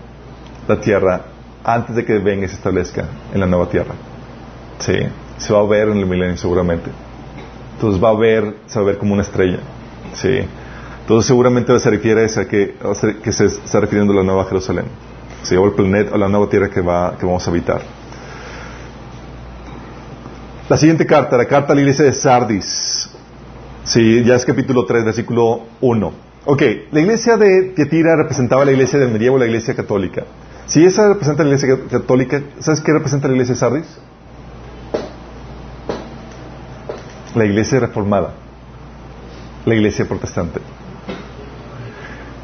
[0.67, 1.21] la Tierra
[1.63, 3.95] antes de que venga y se establezca en la nueva Tierra.
[4.81, 4.99] Sí,
[5.37, 6.91] se va a ver en el milenio seguramente.
[7.79, 9.61] Entonces va a ver, se va a ver como una estrella.
[10.15, 10.41] Sí.
[11.03, 12.75] Entonces seguramente se refiere a que,
[13.23, 14.87] que se está refiriendo a la nueva Jerusalén.
[15.45, 17.81] Se el planeta, a la nueva tierra que, va, que vamos a habitar.
[20.69, 23.09] La siguiente carta, la carta a la iglesia de Sardis.
[23.85, 26.13] Sí, ya es capítulo 3, versículo 1.
[26.47, 30.25] Ok, la iglesia de Tiatira representaba la iglesia del medievo, la iglesia católica.
[30.67, 33.99] Si esa representa la iglesia católica, ¿sabes qué representa la iglesia de Sardis?
[37.35, 38.31] La iglesia reformada,
[39.65, 40.61] la iglesia protestante.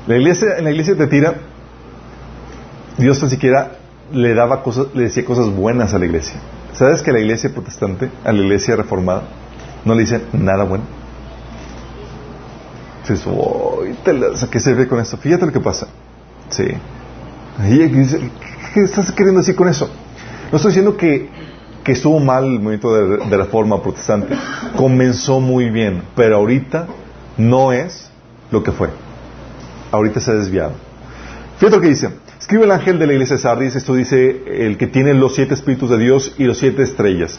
[0.07, 1.35] La iglesia, en la iglesia de Tira,
[2.99, 3.79] Dios ni siquiera
[4.12, 6.37] le daba cosas, le decía cosas buenas a la iglesia.
[6.75, 9.23] ¿Sabes que la iglesia protestante, a la iglesia reformada,
[9.85, 10.85] no le dice nada bueno?
[13.09, 13.27] Dices,
[14.51, 15.16] ¿qué se ve con esto?
[15.16, 15.88] Fíjate lo que pasa.
[16.51, 16.64] Sí.
[18.75, 19.88] ¿Qué estás queriendo decir con eso?
[20.51, 21.29] No estoy diciendo que,
[21.85, 24.35] que estuvo mal el movimiento de, de reforma protestante.
[24.77, 26.87] Comenzó muy bien, pero ahorita
[27.37, 28.11] no es
[28.51, 28.88] lo que fue
[29.94, 30.73] ahorita se ha desviado.
[31.59, 32.11] Fíjate lo que dice.
[32.38, 35.55] Escribe el ángel de la iglesia de Sardis, esto dice el que tiene los siete
[35.55, 37.38] espíritus de Dios y los siete estrellas.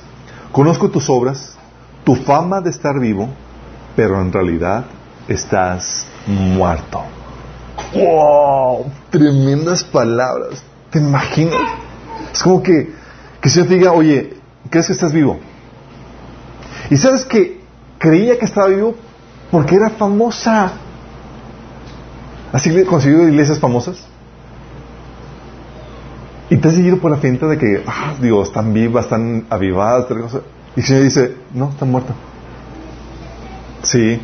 [0.51, 1.57] Conozco tus obras,
[2.03, 3.29] tu fama de estar vivo,
[3.95, 4.85] pero en realidad
[5.27, 7.03] estás muerto.
[7.93, 8.85] ¡Wow!
[9.11, 10.63] Tremendas palabras.
[10.89, 11.61] ¿Te imaginas?
[12.33, 12.91] Es como que,
[13.41, 14.34] que se te diga, oye,
[14.69, 15.39] ¿crees que estás vivo?
[16.89, 17.61] Y sabes que
[17.97, 18.95] creía que estaba vivo,
[19.51, 20.73] Porque era famosa.
[22.51, 23.97] ¿Así le conseguido iglesias famosas?
[26.49, 30.07] Y te has seguido por la finta de que, ah, Dios, están vivas, están avivadas,
[30.75, 32.15] y el Señor dice, no, están muertas.
[33.83, 34.19] Sí.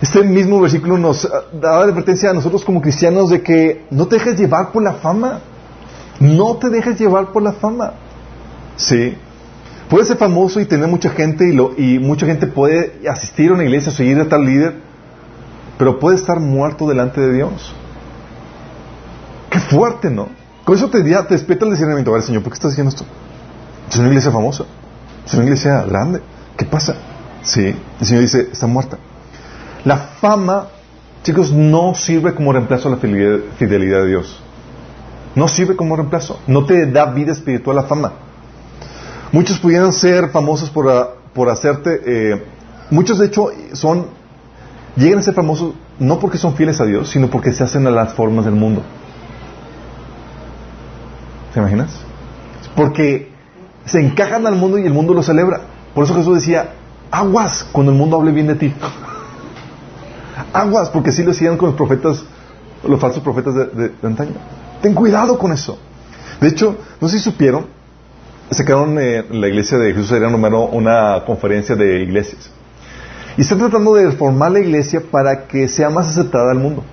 [0.00, 4.16] Este mismo versículo nos da la advertencia a nosotros como cristianos de que no te
[4.16, 5.40] dejes llevar por la fama.
[6.20, 7.92] No te dejes llevar por la fama.
[8.76, 9.16] Sí.
[9.88, 13.54] Puedes ser famoso y tener mucha gente y, lo, y mucha gente puede asistir a
[13.54, 14.74] una iglesia, seguir a tal líder,
[15.78, 17.74] pero puede estar muerto delante de Dios.
[19.50, 20.28] Qué fuerte, ¿no?
[20.64, 22.14] Con eso te, despierta el discernimiento.
[22.14, 23.04] A Señor, ¿por qué estás diciendo esto?
[23.90, 24.64] Es una iglesia famosa.
[25.26, 26.20] Es una iglesia grande.
[26.56, 26.96] ¿Qué pasa?
[27.42, 27.76] Sí.
[28.00, 28.98] El Señor dice, está muerta.
[29.84, 30.68] La fama,
[31.22, 34.40] chicos, no sirve como reemplazo a la fidelidad de Dios.
[35.34, 36.40] No sirve como reemplazo.
[36.46, 38.12] No te da vida espiritual la fama.
[39.34, 42.00] Muchos pudieran ser famosos por, ah, por hacerte...
[42.06, 42.44] Eh,
[42.90, 44.06] muchos, de hecho, son...
[44.94, 47.90] Llegan a ser famosos no porque son fieles a Dios, sino porque se hacen a
[47.90, 48.84] las formas del mundo.
[51.52, 51.90] ¿Te imaginas?
[52.76, 53.32] Porque
[53.84, 55.62] se encajan al mundo y el mundo lo celebra.
[55.96, 56.74] Por eso Jesús decía,
[57.10, 58.72] aguas cuando el mundo hable bien de ti.
[60.52, 62.22] aguas, porque así lo hacían con los profetas,
[62.86, 64.34] los falsos profetas de, antaño.
[64.80, 65.76] Ten cuidado con eso.
[66.40, 67.73] De hecho, no sé si supieron,
[68.50, 72.50] se quedaron en la iglesia de Jesús era número una conferencia de iglesias.
[73.36, 76.84] Y están tratando de reformar la iglesia para que sea más aceptada al mundo.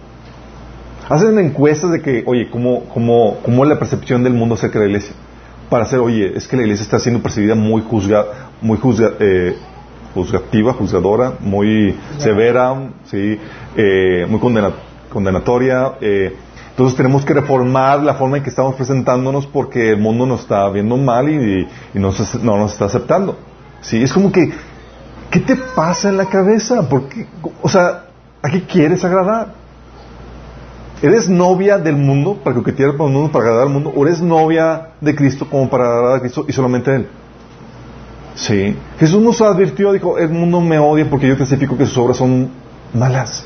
[1.07, 4.85] Hacen encuestas de que, oye, ¿cómo, cómo, cómo es la percepción del mundo acerca de
[4.85, 5.15] la iglesia?
[5.69, 8.25] Para hacer, oye, es que la iglesia está siendo percibida muy juzga,
[8.61, 9.55] muy juzga, eh,
[10.13, 13.37] juzgativa, juzgadora, muy severa, ¿sí?
[13.75, 14.39] Eh, muy
[15.09, 15.93] condenatoria.
[16.01, 16.35] Eh,
[16.71, 20.69] entonces tenemos que reformar la forma en que estamos presentándonos porque el mundo nos está
[20.69, 22.11] viendo mal y, no,
[22.43, 23.37] no, nos está aceptando.
[23.81, 24.01] ¿sí?
[24.01, 24.51] Es como que,
[25.29, 26.87] ¿qué te pasa en la cabeza?
[26.87, 27.27] Porque,
[27.61, 28.05] o sea,
[28.41, 29.53] ¿a qué quieres agradar?
[31.01, 33.91] ¿Eres novia del mundo para que para el mundo, para agradar al mundo?
[33.93, 37.07] ¿O eres novia de Cristo como para agradar a Cristo y solamente a Él?
[38.35, 38.77] Sí.
[38.97, 42.49] Jesús nos advirtió, dijo, el mundo me odia porque yo testifico que sus obras son
[42.93, 43.45] malas.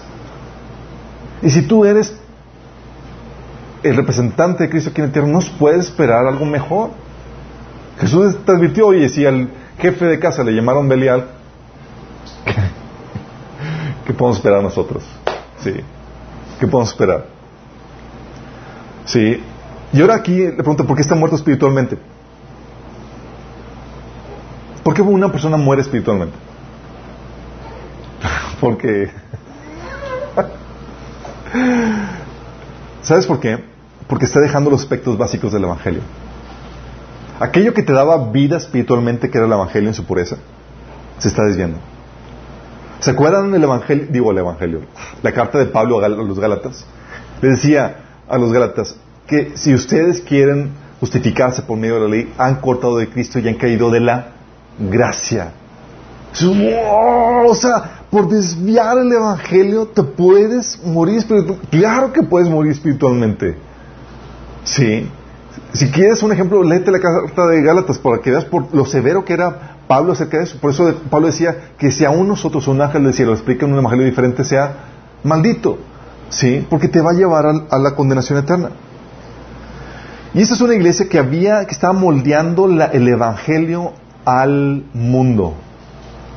[1.41, 2.15] Y si tú eres
[3.85, 6.89] el representante de Cristo aquí en la tierra, no puedes esperar algo mejor.
[7.99, 11.27] Jesús te advirtió, oye, si al jefe de casa le llamaron Belial,
[14.05, 15.03] ¿qué podemos esperar nosotros?
[15.59, 15.73] Sí.
[16.59, 17.27] ¿Qué podemos esperar?
[19.05, 19.43] Sí.
[19.93, 21.99] Y ahora aquí le pregunto, ¿por qué está muerto espiritualmente?
[24.83, 26.35] ¿Por qué una persona muere espiritualmente?
[28.59, 29.11] Porque...
[33.03, 33.74] ¿Sabes por qué?
[34.07, 36.01] Porque está dejando los aspectos básicos del Evangelio.
[37.39, 40.37] Aquello que te daba vida espiritualmente, que era el Evangelio en su pureza,
[41.17, 41.77] se está desviando.
[42.99, 44.07] ¿Se acuerdan del Evangelio?
[44.09, 44.81] Digo el Evangelio.
[45.21, 46.85] La carta de Pablo a los Gálatas.
[47.41, 48.95] Le decía, a los Gálatas
[49.27, 53.47] que si ustedes quieren justificarse por medio de la ley, han cortado de Cristo y
[53.47, 54.27] han caído de la
[54.79, 55.51] gracia.
[57.47, 61.77] O sea, por desviar el Evangelio te puedes morir espiritualmente.
[61.77, 63.55] Claro que puedes morir espiritualmente.
[64.65, 65.09] Sí.
[65.73, 69.23] Si quieres un ejemplo, léete la carta de Gálatas para que veas por lo severo
[69.23, 70.57] que era Pablo acerca de eso.
[70.59, 73.79] Por eso Pablo decía que si aún nosotros, un ángel del cielo, explica en un
[73.79, 74.73] evangelio diferente, sea
[75.23, 75.77] maldito.
[76.29, 76.65] ¿Sí?
[76.69, 78.71] Porque te va a llevar a, la condenación eterna.
[80.33, 83.93] Y esta es una iglesia que había, que estaba moldeando el evangelio
[84.25, 85.53] al mundo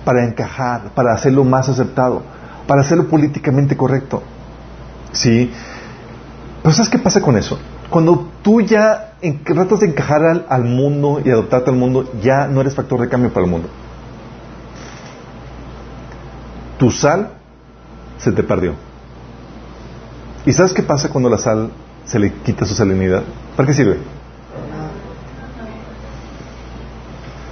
[0.05, 2.23] para encajar, para hacerlo más aceptado,
[2.67, 4.23] para hacerlo políticamente correcto.
[5.13, 5.51] ¿Sí?
[6.63, 7.59] Pero ¿sabes qué pasa con eso?
[7.91, 12.75] Cuando tú ya tratas de encajar al, mundo y adoptarte al mundo, ya no eres
[12.75, 13.69] factor de cambio para el mundo.
[16.79, 17.31] Tu sal
[18.19, 18.75] se te perdió.
[20.45, 21.71] ¿Y sabes qué pasa cuando la sal
[22.05, 23.23] se le quita su salinidad?
[23.57, 23.99] ¿Para qué sirve?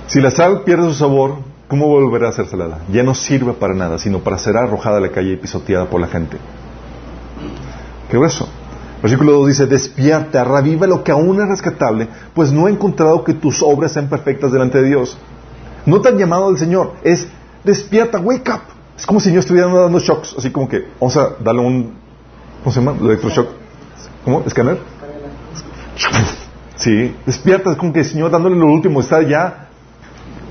[0.06, 2.78] Si la sal pierde su sabor, ¿cómo volverá a ser salada?
[2.92, 6.00] Ya no sirve para nada, sino para ser arrojada a la calle y pisoteada por
[6.00, 6.36] la gente.
[8.10, 8.48] ¿Qué eso?
[9.02, 13.34] Versículo 2 dice, despierta, reviva lo que aún es rescatable, pues no he encontrado que
[13.34, 15.18] tus obras sean perfectas delante de Dios.
[15.84, 17.28] No te han llamado del Señor, es
[17.62, 18.60] despierta, wake up.
[18.98, 22.06] Es como si yo estuviera dando shocks, así como que vamos a darle un
[22.66, 22.98] ¿Cómo se llama?
[23.00, 23.48] Electroshock.
[24.24, 24.42] ¿Cómo?
[24.44, 24.80] ¿Escáner?
[26.74, 29.68] Sí, despierta, es como que el Señor dándole lo último, está ya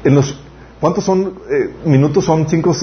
[0.01, 0.39] en los...
[0.79, 2.23] ¿Cuántos son eh, minutos?
[2.23, 2.73] Son cinco,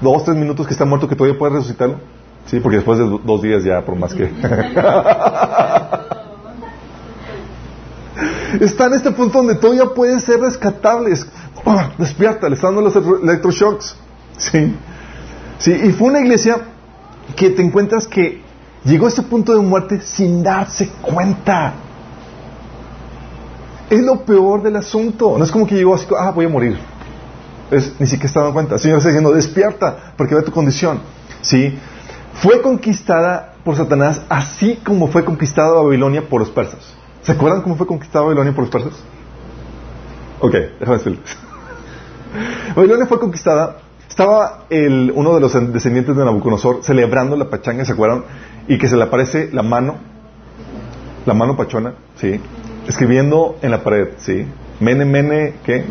[0.00, 1.98] dos, tres minutos que está muerto que todavía puede resucitarlo.
[2.46, 4.24] Sí, porque después de dos días ya, por más que...
[8.60, 11.16] está en este punto donde todavía puede ser rescatable.
[11.64, 13.96] Ah, despierta, le están dando los electroshocks.
[14.36, 14.74] Sí.
[15.58, 16.58] Sí, y fue una iglesia
[17.36, 18.42] que te encuentras que
[18.84, 21.74] llegó a ese punto de muerte sin darse cuenta.
[23.88, 25.36] Es lo peor del asunto.
[25.38, 26.78] No es como que llegó así, ah, voy a morir.
[27.70, 28.74] Es, ni siquiera está dando cuenta.
[28.74, 31.00] El Señor está diciendo, despierta, porque ve tu condición.
[31.42, 31.78] ¿Sí?
[32.34, 36.94] Fue conquistada por Satanás así como fue conquistada Babilonia por los persas.
[37.22, 38.94] ¿Se acuerdan cómo fue conquistada Babilonia por los persas?
[40.40, 41.20] Ok, déjame decirles.
[42.76, 43.76] Babilonia fue conquistada.
[44.08, 48.24] Estaba el, uno de los descendientes de Nabucodonosor celebrando la pachanga, ¿se acuerdan?
[48.68, 49.96] Y que se le aparece la mano,
[51.24, 52.40] la mano pachona, ¿sí?
[52.86, 54.46] Escribiendo en la pared, ¿sí?
[54.80, 55.84] Mene, mene, ¿qué?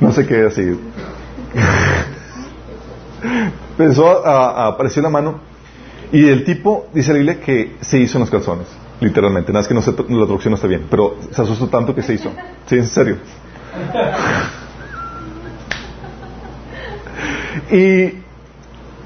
[0.00, 0.62] No sé qué, así.
[3.78, 5.40] Empezó a, aparecer la mano
[6.12, 8.68] y el tipo, dice la Biblia, que se hizo en los calzones,
[9.00, 9.52] literalmente.
[9.52, 12.14] Nada es que no la traducción no está bien, pero se asustó tanto que se
[12.14, 12.30] hizo.
[12.66, 13.16] Sí, en serio.
[17.70, 18.12] Y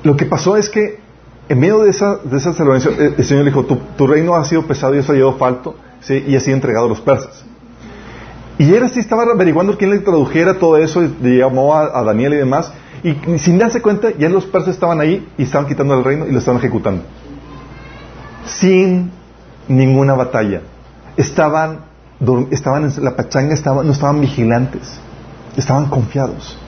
[0.02, 1.00] lo que pasó es que
[1.48, 4.94] en medio de esa, de esa celebración, el Señor dijo, tu, reino ha sido pesado
[4.94, 6.24] y eso ha llevado falto, ¿sí?
[6.26, 7.44] y ha sido entregado a los persas.
[8.58, 12.36] Y él así estaba averiguando quién le tradujera todo eso, y llamó a, Daniel y
[12.36, 16.26] demás, y sin darse cuenta, ya los persas estaban ahí y estaban quitando el reino
[16.26, 17.04] y lo estaban ejecutando.
[18.46, 19.10] Sin
[19.68, 20.62] ninguna batalla.
[21.16, 21.80] Estaban,
[22.50, 24.98] estaban en la pachanga, no estaban vigilantes,
[25.56, 26.58] estaban confiados.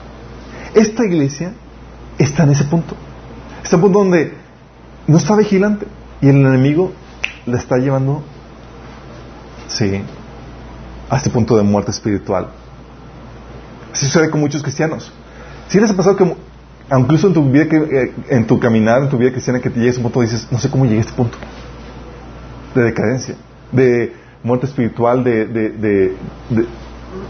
[0.73, 1.53] Esta iglesia
[2.17, 2.95] está en ese punto.
[3.63, 4.33] Está en un punto donde
[5.07, 5.87] no está vigilante
[6.21, 6.91] y el enemigo
[7.45, 8.23] le está llevando,
[9.67, 10.01] sí,
[11.09, 12.47] a este punto de muerte espiritual.
[13.91, 15.11] Así sucede con muchos cristianos.
[15.71, 16.35] Si les ha pasado que,
[16.97, 19.79] incluso en tu vida, que, eh, en tu caminar, en tu vida cristiana, que te
[19.79, 21.37] llegues a un punto, dices, no sé cómo llegué a este punto
[22.75, 23.35] de decadencia,
[23.71, 26.15] de muerte espiritual, de, de, de,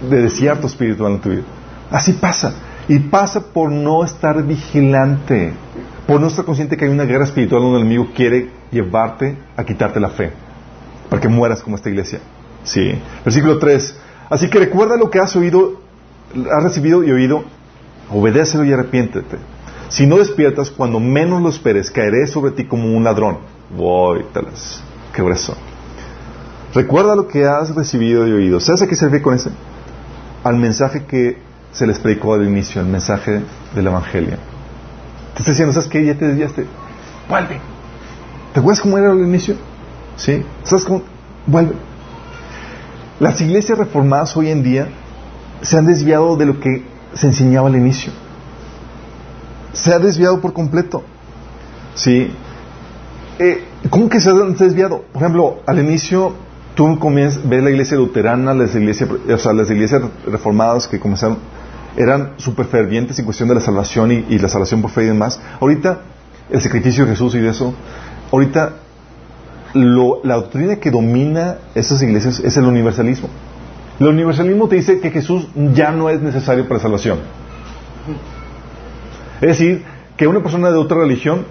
[0.09, 1.43] de desierto espiritual en tu vida.
[1.91, 2.55] Así pasa.
[2.87, 5.53] Y pasa por no estar vigilante,
[6.07, 9.63] por no estar consciente que hay una guerra espiritual donde el enemigo quiere llevarte a
[9.63, 10.31] quitarte la fe,
[11.11, 12.21] para que mueras como esta iglesia.
[12.63, 12.91] Sí.
[13.23, 13.99] Versículo 3.
[14.31, 15.79] Así que recuerda lo que has oído,
[16.33, 17.43] has recibido y oído,
[18.11, 19.37] obedécelo y arrepiéntete.
[19.89, 23.39] Si no despiertas, cuando menos lo esperes, caeré sobre ti como un ladrón.
[23.75, 24.81] Voy, talas.
[25.13, 25.55] Qué grueso.
[26.73, 28.59] Recuerda lo que has recibido y oído.
[28.59, 29.49] ¿Sabes a qué refiere con ese?
[30.43, 31.37] Al mensaje que
[31.73, 33.41] se les predicó al inicio, el mensaje
[33.75, 34.37] del Evangelio.
[35.33, 36.05] Te está diciendo, ¿sabes qué?
[36.05, 36.65] Ya te desviaste.
[37.29, 37.59] Vuelve.
[38.53, 39.55] ¿Te acuerdas cómo era al inicio?
[40.15, 40.43] ¿Sí?
[40.63, 41.03] ¿Sabes cómo?
[41.45, 41.73] Vuelve.
[43.19, 44.87] Las iglesias reformadas hoy en día
[45.61, 48.11] se han desviado de lo que se enseñaba al inicio.
[49.73, 51.03] Se ha desviado por completo.
[51.95, 52.31] ¿Sí?
[53.39, 55.03] Eh, ¿Cómo que se ha desviado?
[55.11, 56.33] Por ejemplo, al inicio
[56.75, 61.37] tú comienzas, ves la iglesia luterana, las iglesias, o sea, las iglesias reformadas que comenzaron
[61.97, 65.39] eran súper fervientes en cuestión de la salvación y, la salvación por fe y demás.
[65.59, 66.01] Ahorita,
[66.49, 67.73] el sacrificio de Jesús y de eso,
[68.31, 68.73] ahorita
[69.73, 73.29] la doctrina que domina esas iglesias es el universalismo.
[74.01, 77.19] El universalismo te dice que Jesús ya no es necesario para salvación.
[79.41, 79.83] Es decir,
[80.17, 81.45] que una persona de otra religión,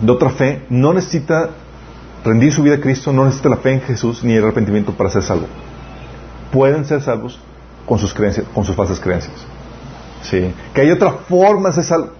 [0.00, 1.50] de otra fe, no necesita
[2.24, 5.10] rendir su vida a Cristo, no necesita la fe en Jesús ni el arrepentimiento para
[5.10, 5.46] ser salvo.
[6.50, 7.38] Pueden ser salvos
[7.86, 9.36] con sus creencias, con sus falsas creencias.
[10.22, 10.52] Sí.
[10.74, 12.10] Que hay otra forma de salvo.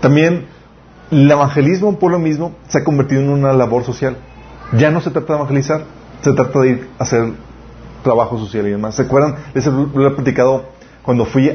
[0.00, 0.46] También
[1.12, 4.16] el evangelismo por lo mismo se ha convertido en una labor social.
[4.72, 5.84] Ya no se trata de evangelizar,
[6.24, 7.32] se trata de ir a hacer
[8.02, 8.96] trabajo social y demás.
[8.96, 9.36] ¿Se acuerdan?
[9.54, 10.64] Les he platicado
[11.02, 11.50] cuando fui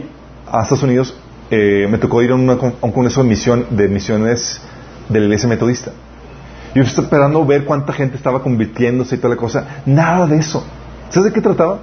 [0.52, 1.16] a Estados Unidos,
[1.52, 4.62] eh, me tocó ir a, un congreso de, misión, de misiones
[5.10, 5.92] de la iglesia metodista.
[6.76, 9.82] Yo estaba esperando ver cuánta gente estaba convirtiéndose y toda la cosa.
[9.86, 10.64] Nada de eso.
[11.10, 11.80] ¿Sabes de qué trataba?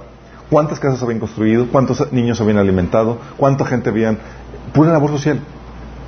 [0.49, 4.17] cuántas casas habían construido, cuántos niños habían alimentado, cuánta gente habían...
[4.73, 5.39] Pura labor social.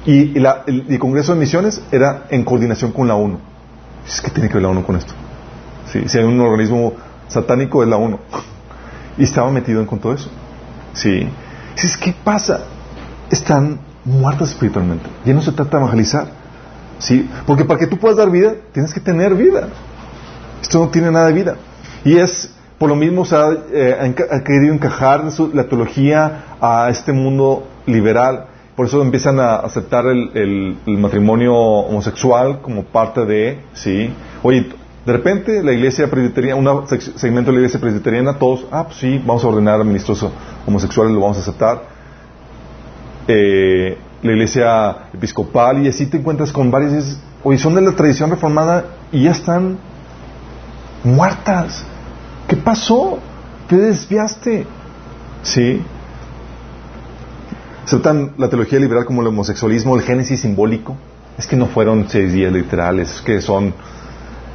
[0.06, 3.40] Y, el, Congreso de Misiones era en coordinación con la ONU.
[4.06, 5.14] Es tiene que ver la ONU con esto.
[5.92, 6.94] Sí, si hay un organismo
[7.28, 8.20] satánico es la ONU.
[9.18, 10.30] Y estaba metido en con todo eso.
[10.94, 11.28] Sí.
[11.76, 12.62] es ¿qué pasa?
[13.30, 15.10] Están muertas espiritualmente.
[15.26, 16.28] Ya no se trata de evangelizar.
[17.00, 17.30] ¿Sí?
[17.46, 19.70] Porque para que tú puedas dar vida, tienes que tener vida.
[20.62, 21.56] Esto no tiene nada de vida.
[22.04, 24.16] Y es por lo mismo se ha, eh,
[24.46, 28.46] querido encajar la teología a este mundo liberal.
[28.76, 34.10] Por eso empiezan a aceptar el, matrimonio homosexual como parte de, sí.
[34.42, 34.70] Oye,
[35.06, 39.22] de repente la iglesia presbiteriana, un segmento de la iglesia presbiteriana, todos, ah, pues sí,
[39.26, 40.26] vamos a ordenar a ministros
[40.66, 41.84] homosexuales, lo vamos a aceptar.
[43.28, 48.30] Eh, la iglesia episcopal, y así te encuentras con varias, oye, son de la tradición
[48.30, 49.78] reformada y ya están
[51.04, 51.86] muertas.
[52.47, 53.20] ¿Qué pasó?
[53.68, 54.66] Te desviaste.
[55.43, 55.82] ¿Sí?
[57.89, 60.95] aceptan la teología liberal como el homosexualismo, el génesis simbólico.
[61.39, 63.74] Es que no fueron seis días literales, es que son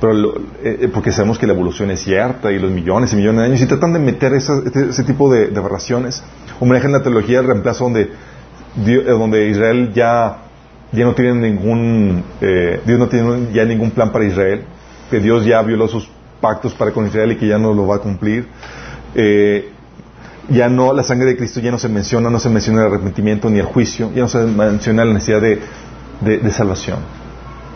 [0.01, 3.41] pero eh, eh, porque sabemos que la evolución es cierta y los millones y millones
[3.41, 6.23] de años y tratan de meter este, ese tipo de, de aberraciones.
[6.61, 8.11] O manejan la teología del reemplazo donde
[8.87, 10.39] eh, donde Israel ya
[10.93, 14.63] ya no tiene ningún Dios no tiene ya ningún plan para Israel
[15.11, 16.09] que Dios ya violó sus
[16.41, 18.47] pactos para con Israel y que ya no lo va a cumplir
[20.49, 23.51] ya no la sangre de Cristo ya no se menciona no se menciona el arrepentimiento
[23.51, 25.59] ni el juicio ya no se menciona la necesidad de,
[26.21, 26.99] de, de salvación.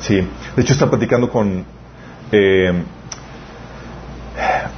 [0.01, 0.17] Sí.
[0.57, 1.65] De hecho está platicando con
[2.33, 2.73] eh,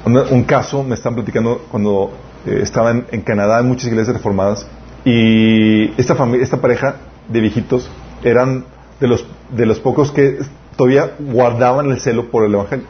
[0.05, 2.13] un, caso, me están platicando cuando
[2.47, 4.67] eh, estaban en Canadá en muchas iglesias reformadas
[5.05, 6.97] y esta, familia, esta pareja
[7.29, 7.91] de viejitos
[8.23, 8.65] eran
[9.01, 10.39] de los, de los pocos que
[10.77, 12.87] todavía guardaban el celo por el Evangelio.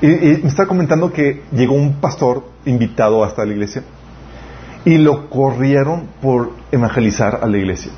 [0.00, 3.82] Y, me está comentando que llegó un pastor invitado hasta la iglesia
[4.84, 7.90] y lo corrieron por evangelizar a la iglesia.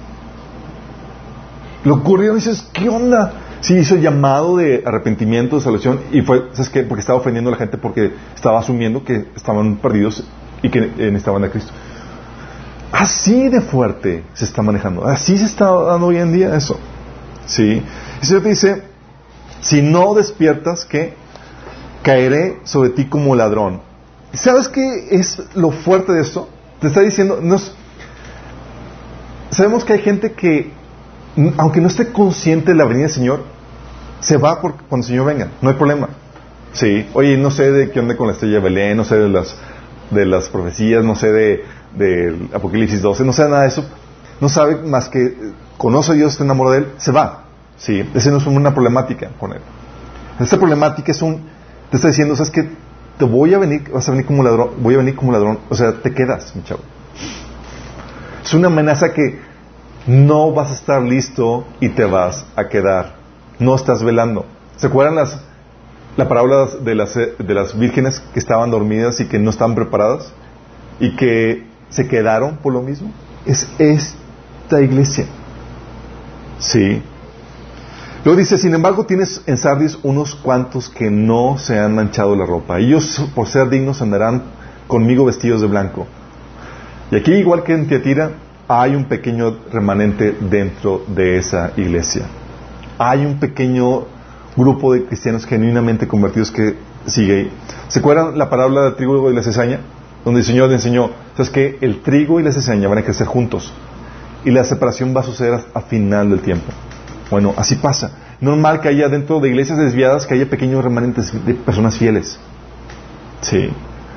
[1.84, 3.32] Lo corrieron y dices, ¿qué onda?
[3.60, 6.82] Sí hizo llamado de arrepentimiento, de salvación, y fue, ¿sabes qué?
[6.82, 10.24] Porque estaba ofendiendo a la gente porque estaba asumiendo que estaban perdidos
[10.62, 11.72] y que eh, necesitaban a Cristo.
[12.92, 16.78] Así de fuerte se está manejando, así se está dando hoy en día eso.
[17.46, 17.82] ¿Sí?
[18.20, 18.82] El Señor te dice,
[19.60, 21.14] si no despiertas, ¿qué?
[22.02, 23.82] Caeré sobre ti como ladrón.
[24.32, 26.48] ¿Sabes qué es lo fuerte de esto?
[26.80, 27.74] Te está diciendo, nos,
[29.50, 30.72] sabemos que hay gente que
[31.56, 33.44] aunque no esté consciente de la venida del Señor,
[34.20, 36.08] se va por, cuando el Señor venga, no hay problema.
[36.72, 39.28] Sí, oye, no sé de qué onda con la estrella de Belén, no sé de
[39.28, 39.56] las,
[40.10, 41.64] de las profecías, no sé de,
[41.96, 43.84] de Apocalipsis 12, no sé nada de eso,
[44.40, 47.44] no sabe más que conoce a Dios, está enamorado de Él, se va.
[47.76, 49.60] Sí, esa no es una problemática con Él.
[50.38, 51.42] Esta problemática es un,
[51.90, 52.68] te está diciendo, sabes que
[53.18, 55.74] te voy a venir, vas a venir como ladrón, voy a venir como ladrón, o
[55.74, 56.80] sea, te quedas, mi chavo.
[58.44, 59.38] Es una amenaza que
[60.06, 63.19] no vas a estar listo y te vas a quedar.
[63.60, 64.46] No estás velando.
[64.76, 65.38] ¿Se acuerdan las,
[66.16, 70.32] la parábola de las, de las vírgenes que estaban dormidas y que no estaban preparadas?
[70.98, 73.12] Y que se quedaron por lo mismo.
[73.46, 75.26] Es esta iglesia.
[76.58, 77.02] Sí.
[78.24, 82.44] Luego dice, sin embargo, tienes en Sardis unos cuantos que no se han manchado la
[82.44, 82.78] ropa.
[82.78, 84.42] Ellos, por ser dignos, andarán
[84.86, 86.06] conmigo vestidos de blanco.
[87.10, 88.32] Y aquí, igual que en Tiatira,
[88.68, 92.26] hay un pequeño remanente dentro de esa iglesia.
[93.02, 94.04] Hay un pequeño
[94.54, 96.74] grupo de cristianos genuinamente convertidos que
[97.06, 97.48] sigue.
[97.88, 99.80] ¿Se acuerdan la parábola del trigo y la cizaña?
[100.22, 103.26] Donde el Señor le enseñó, ¿sabes que El trigo y la cizaña van a crecer
[103.26, 103.72] juntos
[104.44, 106.66] y la separación va a suceder a final del tiempo.
[107.30, 108.10] Bueno, así pasa.
[108.42, 112.38] Normal que haya dentro de iglesias desviadas que haya pequeños remanentes de personas fieles.
[113.40, 113.70] Sí.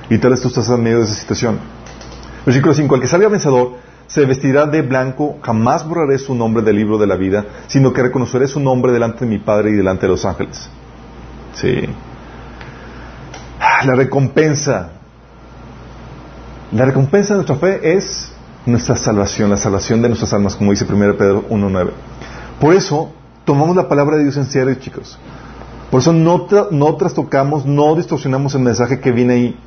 [0.10, 1.58] Y tal vez tú estás en medio de esa situación.
[2.46, 2.96] Versículo 5.
[2.96, 3.78] El que salga vencedor
[4.14, 8.04] se vestirá de blanco, jamás borraré su nombre del libro de la vida, sino que
[8.04, 10.70] reconoceré su nombre delante de mi Padre y delante de los ángeles.
[11.56, 11.82] Sí.
[13.60, 14.90] La recompensa.
[16.74, 18.32] La recompensa de nuestra fe es
[18.68, 21.90] nuestra salvación, la salvación de nuestras almas, como dice 1 Pedro 1.9.
[22.62, 23.12] Por eso,
[23.46, 25.18] tomamos la palabra de Dios en serio, chicos.
[25.90, 29.60] Por eso no, no trastocamos, no distorsionamos el mensaje que viene ahí.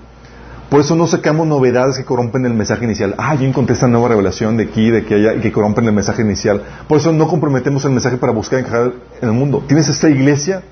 [0.68, 3.14] Por eso no sacamos novedades que corrompen el mensaje inicial.
[3.18, 5.92] Ah, yo encontré esta nueva revelación de aquí, de que allá, y que corrompen el
[5.92, 6.60] mensaje inicial.
[6.88, 8.92] Por eso no comprometemos el mensaje para buscar encajar
[9.22, 9.62] en el mundo.
[9.68, 10.62] Tienes esta iglesia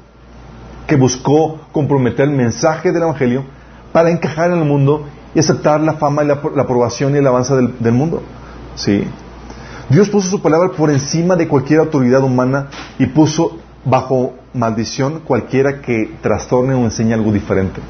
[0.89, 3.45] que buscó comprometer el mensaje del Evangelio
[3.93, 7.55] para encajar en el mundo y aceptar la fama y la, aprobación y el avance
[7.55, 8.21] del, del mundo.
[8.75, 9.05] ¿Sí?
[9.91, 12.67] Dios puso su palabra por encima de cualquier autoridad humana
[12.99, 17.81] y puso bajo maldición cualquiera que trastorne o enseñe algo diferente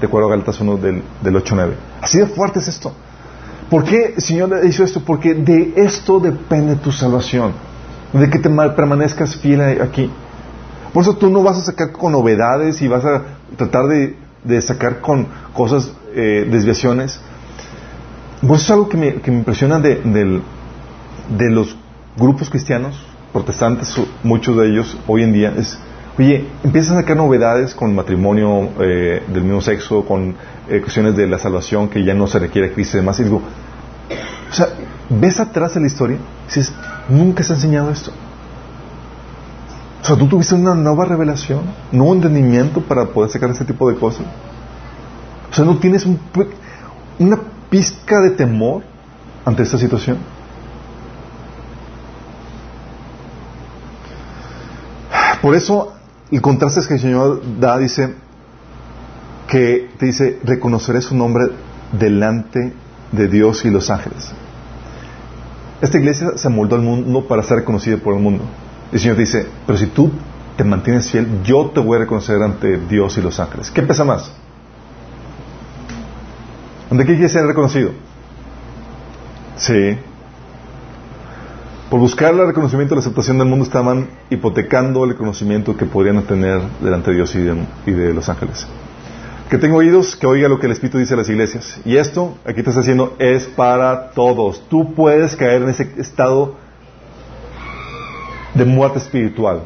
[0.00, 1.72] de acuerdo a Galatas 1 del, del 8-9.
[2.00, 2.92] Así de fuerte es esto.
[3.68, 5.00] ¿Por qué el Señor hizo esto?
[5.04, 7.52] Porque de esto depende tu salvación,
[8.12, 10.10] de que te permanezcas fiel aquí.
[10.92, 13.22] Por eso tú no vas a sacar con novedades y vas a
[13.56, 17.20] tratar de, sacar con cosas, eh, desviaciones.
[18.40, 19.96] Pues eso es algo que me, que me impresiona de,
[21.28, 21.76] de los
[22.16, 23.00] grupos cristianos,
[23.32, 23.94] protestantes,
[24.24, 25.78] muchos de ellos hoy en día, es
[26.20, 30.34] Oye, empiezas a sacar novedades con matrimonio eh, del mismo sexo, con
[30.68, 33.18] eh, cuestiones de la salvación que ya no se requiere Cristo y demás.
[33.20, 33.40] Y digo,
[34.50, 34.66] o sea,
[35.08, 36.74] ves atrás de la historia y dices,
[37.08, 38.10] nunca se ha enseñado esto.
[40.02, 43.96] O sea, tú tuviste una nueva revelación, nuevo entendimiento para poder sacar ese tipo de
[43.96, 44.26] cosas.
[45.50, 46.06] O sea, no tienes
[47.18, 47.38] una
[47.70, 48.82] pizca de temor
[49.46, 50.18] ante esta situación.
[55.40, 55.94] Por eso
[56.36, 58.14] el contraste que el Señor da, dice,
[59.48, 61.46] que te dice, reconoceré su nombre
[61.92, 62.72] delante
[63.10, 64.30] de Dios y los ángeles.
[65.80, 68.44] esta iglesia se moldó al mundo para ser reconocida por el mundo.
[68.92, 70.10] El Señor dice, pero si tú
[70.56, 73.70] te mantienes fiel, yo te voy a reconocer ante Dios y los ángeles.
[73.70, 74.30] ¿Qué pesa más?
[76.88, 77.92] ¿Dónde quiere ser reconocido?
[79.56, 79.96] Sí.
[81.90, 86.22] Por buscar el reconocimiento y la aceptación del mundo estaban hipotecando el reconocimiento que podrían
[86.22, 88.64] tener delante de Dios y de, los ángeles.
[89.50, 91.80] Que tengo oídos, que oiga lo que el Espíritu dice a las iglesias.
[91.84, 94.62] Y esto, aquí te está diciendo, es para todos.
[94.68, 96.54] Tú puedes caer en ese estado
[98.54, 99.62] de muerte espiritual.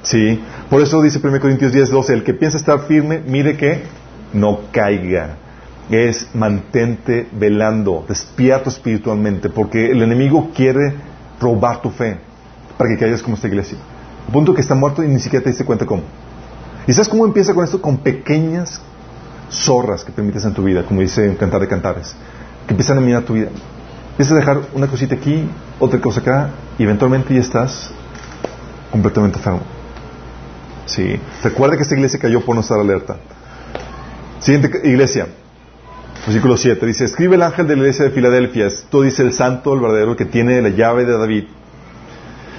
[0.00, 0.40] ¿Sí?
[0.70, 3.82] Por eso dice 1 Corintios 10, 12, el que piensa estar firme, mire que
[4.32, 5.36] no caiga.
[5.90, 10.94] Es mantente velando, despierto espiritualmente, porque el enemigo quiere
[11.40, 12.18] robar tu fe
[12.76, 13.78] para que caigas como esta iglesia.
[14.28, 16.02] A punto que está muerto y ni siquiera te diste cuenta cómo.
[16.86, 17.80] ¿Y sabes cómo empieza con esto?
[17.80, 18.80] Con pequeñas
[19.50, 22.14] zorras que permites en tu vida, como dice en Cantar de Cantares,
[22.66, 23.48] que empiezan a mirar tu vida.
[24.10, 27.90] Empiezas a dejar una cosita aquí, otra cosa acá, y eventualmente ya estás
[28.90, 29.60] completamente enfermo.
[30.86, 31.20] Sí.
[31.42, 33.16] Recuerda que esta iglesia cayó por no estar alerta.
[34.40, 35.28] Siguiente iglesia.
[36.28, 39.72] Versículo 7 dice, escribe el ángel de la iglesia de Filadelfia, esto dice el santo,
[39.72, 41.44] el verdadero, que tiene la llave de David.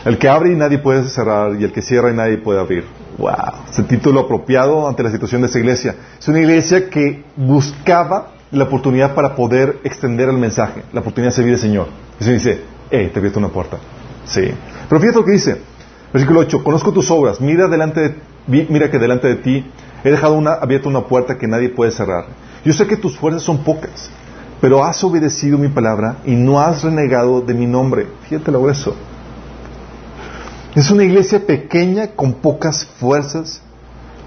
[0.05, 2.85] El que abre y nadie puede cerrar, y el que cierra y nadie puede abrir.
[3.19, 5.95] Wow, es el título apropiado ante la situación de esta iglesia.
[6.19, 11.35] Es una iglesia que buscaba la oportunidad para poder extender el mensaje, la oportunidad de
[11.35, 11.87] servir al Señor.
[12.19, 13.77] Y se dice, eh, te abierto una puerta.
[14.25, 14.49] Sí.
[14.89, 15.61] Pero fíjate lo que dice.
[16.11, 18.15] Versículo 8, conozco tus obras, mira, delante de,
[18.47, 19.63] mira que delante de ti
[20.03, 23.63] he dejado abierta una puerta que nadie puede cerrar yo sé que tus fuerzas son
[23.63, 24.09] pocas,
[24.61, 28.07] pero has obedecido mi palabra y no has renegado de mi nombre.
[28.27, 28.95] Fíjate lo eso.
[30.75, 33.61] Es una iglesia pequeña con pocas fuerzas,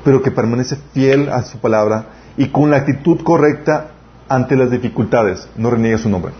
[0.04, 2.06] pero que permanece fiel a su palabra
[2.36, 3.92] y con la actitud correcta
[4.28, 5.48] ante las dificultades.
[5.56, 6.32] No reniega su nombre.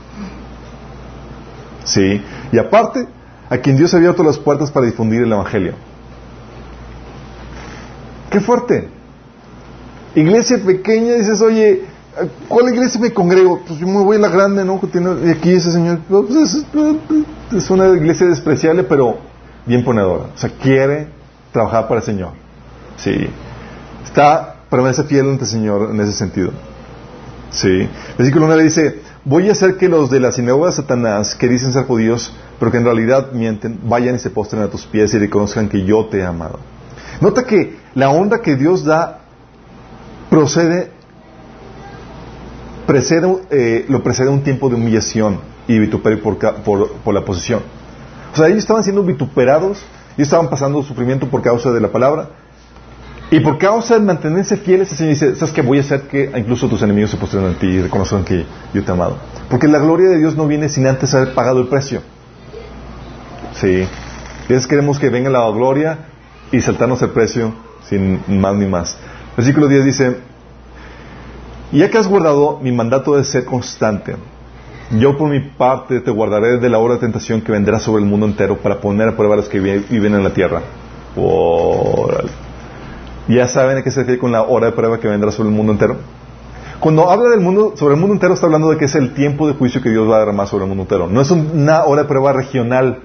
[1.85, 2.21] Sí.
[2.51, 3.07] Y aparte,
[3.49, 5.75] a quien Dios ha abierto las puertas para difundir el Evangelio.
[8.31, 8.89] ¡Qué fuerte!
[10.15, 11.85] Iglesia pequeña, dices, oye,
[12.49, 13.61] ¿cuál iglesia me congrego?
[13.67, 14.81] Pues yo me voy a la grande, ¿no?
[15.25, 16.65] Y aquí ese señor, pues
[17.53, 19.19] es, una iglesia despreciable, pero
[19.67, 20.25] bien ponedora.
[20.35, 21.09] O sea, quiere
[21.53, 22.31] trabajar para el Señor.
[22.97, 23.29] Sí.
[24.05, 26.51] Está, permanece fiel ante el Señor en ese sentido.
[27.51, 27.89] Sí.
[28.17, 31.73] Versículo 9 dice, voy a hacer que los de la sinagoga de Satanás, que dicen
[31.73, 35.19] ser judíos, pero que en realidad mienten, vayan y se postren a tus pies y
[35.19, 36.59] reconozcan que yo te he amado.
[37.21, 39.22] Nota que la onda que Dios da
[40.33, 40.91] procede,
[42.87, 47.61] precede, eh, lo precede un tiempo de humillación y vituperio por, por, la posición.
[48.33, 49.85] O sea, ellos estaban siendo vituperados,
[50.17, 52.31] y estaban pasando sufrimiento por causa de la palabra.
[53.31, 55.61] Y por causa de mantenerse fieles, el Señor dice, ¿sabes qué?
[55.61, 58.85] Voy a hacer que incluso tus enemigos se postren en ti y reconozcan que yo
[58.85, 59.19] te he amado.
[59.51, 62.01] Porque la gloria de Dios no viene sin antes haber pagado el precio.
[63.55, 63.87] Sí.
[64.49, 65.99] Y veces queremos que venga la gloria
[66.51, 67.53] y saltarnos el precio
[67.87, 68.97] sin más ni más.
[69.37, 70.17] Versículo 10 dice,
[71.73, 74.17] ya que has guardado mi mandato de ser constante,
[74.99, 78.09] yo por mi parte te guardaré de la hora de tentación que vendrá sobre el
[78.09, 80.61] mundo entero para poner a prueba a los que viven en la tierra.
[83.29, 85.55] ¿Ya saben a qué se refiere con la hora de prueba que vendrá sobre el
[85.55, 85.97] mundo entero?
[86.79, 89.47] Cuando habla del mundo, sobre el mundo entero, está hablando de que es el tiempo
[89.47, 91.07] de juicio que Dios va a más sobre el mundo entero.
[91.07, 92.99] No es una hora de prueba regional.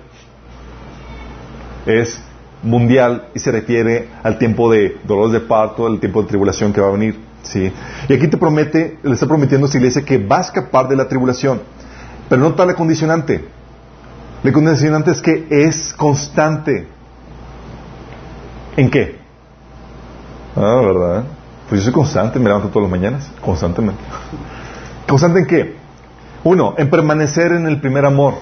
[1.85, 2.19] Es
[2.63, 6.81] mundial y se refiere al tiempo de dolores de parto, al tiempo de tribulación que
[6.81, 7.19] va a venir.
[7.43, 7.71] ¿sí?
[8.09, 10.95] Y aquí te promete, le está prometiendo a esta iglesia que va a escapar de
[10.95, 11.61] la tribulación.
[12.29, 13.45] Pero no tal la condicionante.
[14.43, 16.87] La condicionante es que es constante.
[18.75, 19.17] ¿En qué?
[20.55, 21.23] Ah, ¿verdad?
[21.69, 24.01] Pues yo soy constante, me levanto todas las mañanas, constantemente.
[25.07, 25.75] ¿Constante en qué?
[26.43, 28.35] Uno, en permanecer en el primer amor.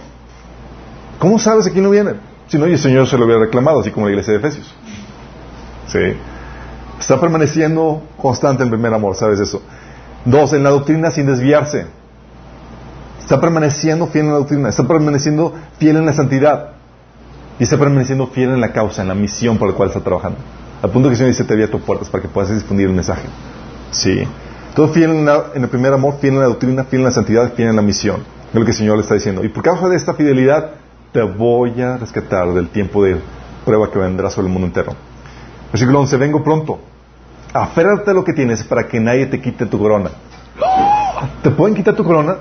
[1.19, 2.13] ¿Cómo sabes que aquí no viene?
[2.47, 4.73] Si no, el Señor se lo hubiera reclamado, así como la iglesia de Efesios.
[5.87, 5.99] ¿Sí?
[6.99, 9.61] Está permaneciendo constante en primer amor, ¿sabes eso?
[10.23, 11.85] Dos, en la doctrina sin desviarse.
[13.19, 16.71] Está permaneciendo fiel en la doctrina, está permaneciendo fiel en la santidad.
[17.59, 20.37] Y está permaneciendo fiel en la causa, en la misión por la cual está trabajando.
[20.81, 23.23] Al punto que el Señor dice, te abierto puertas para que puedas difundir el mensaje.
[23.91, 24.27] Sí.
[24.75, 27.53] Todo fiel en, en, el primer amor, fiel en la doctrina, fiel en la santidad,
[27.53, 28.17] fiel en la misión.
[28.49, 29.43] Es lo que el Señor le está diciendo.
[29.43, 30.71] Y por causa de esta fidelidad,
[31.15, 33.15] te voy a rescatar del tiempo de
[33.63, 34.93] prueba que vendrá sobre el mundo entero.
[35.71, 36.77] Versículo 11, vengo pronto.
[37.53, 40.09] Aférrate a lo que tienes para que nadie te quite tu corona.
[41.41, 42.35] ¿Te pueden quitar tu corona?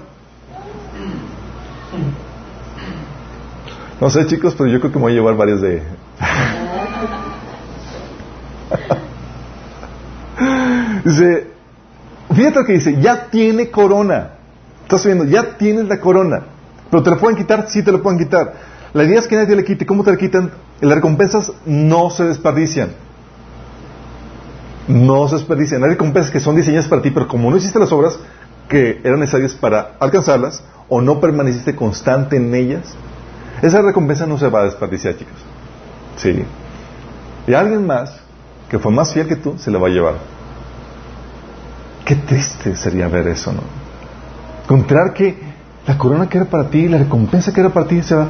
[4.00, 5.80] No sé, chicos, pero yo creo que me voy a llevar varios de...
[11.04, 11.46] dice,
[12.34, 14.30] fíjate lo que dice, ya tiene corona.
[14.82, 16.53] Estás viendo, ya tienes la corona.
[16.94, 18.52] Pero te lo pueden quitar, sí te lo pueden quitar.
[18.92, 19.84] La idea es que nadie le quite.
[19.84, 20.52] ¿Cómo te le quitan?
[20.80, 22.90] Las recompensas no se desperdician.
[24.86, 25.82] No se desperdician.
[25.82, 28.16] Hay recompensas que son diseñadas para ti, pero como no hiciste las obras
[28.68, 32.94] que eran necesarias para alcanzarlas, o no permaneciste constante en ellas,
[33.60, 35.34] esa recompensa no se va a desperdiciar, chicos.
[36.14, 36.44] Sí.
[37.48, 38.20] Y alguien más,
[38.70, 40.14] que fue más fiel que tú, se la va a llevar.
[42.04, 43.62] Qué triste sería ver eso, ¿no?
[44.62, 45.53] Encontrar que
[45.86, 48.28] la corona que era para ti, la recompensa que era para ti, se va,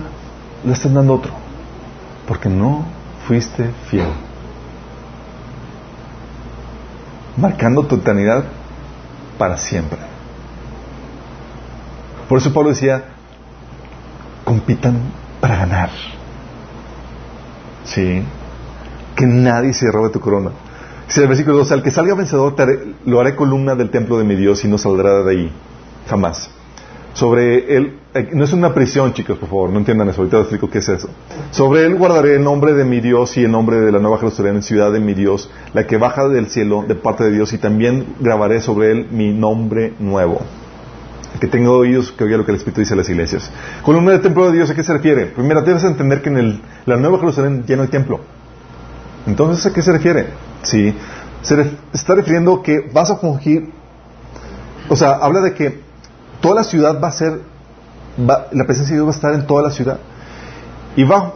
[0.64, 1.32] la están dando otro.
[2.26, 2.84] Porque no
[3.26, 4.08] fuiste fiel.
[7.36, 8.44] Marcando tu eternidad
[9.38, 9.98] para siempre.
[12.28, 13.04] Por eso Pablo decía,
[14.44, 14.98] compitan
[15.40, 15.90] para ganar.
[17.84, 18.22] Sí.
[19.14, 20.50] Que nadie se robe tu corona.
[21.06, 22.54] Dice el versículo 2, al que salga vencedor
[23.04, 25.52] lo haré columna del templo de mi Dios y no saldrá de ahí.
[26.08, 26.53] Jamás.
[27.14, 30.46] Sobre él, eh, no es una prisión, chicos, por favor, no entiendan eso, ahorita les
[30.46, 31.08] explico qué es eso.
[31.52, 34.62] Sobre él guardaré el nombre de mi Dios y el nombre de la nueva Jerusalén,
[34.62, 38.16] ciudad de mi Dios, la que baja del cielo de parte de Dios, y también
[38.18, 40.40] grabaré sobre él mi nombre nuevo
[41.40, 43.50] que tengo oídos que oiga lo que el Espíritu dice a las iglesias.
[43.82, 45.26] Columna del templo de Dios, ¿a qué se refiere?
[45.26, 48.20] Primero, debes entender que en el, la Nueva Jerusalén ya no hay templo.
[49.26, 50.28] Entonces, ¿a qué se refiere?
[50.62, 50.94] Sí,
[51.42, 53.70] se está refiriendo que vas a fungir,
[54.88, 55.80] o sea, habla de que
[56.44, 57.40] toda la ciudad va a ser,
[58.18, 59.98] la presencia de Dios va a estar en toda la ciudad.
[60.94, 61.32] Y va,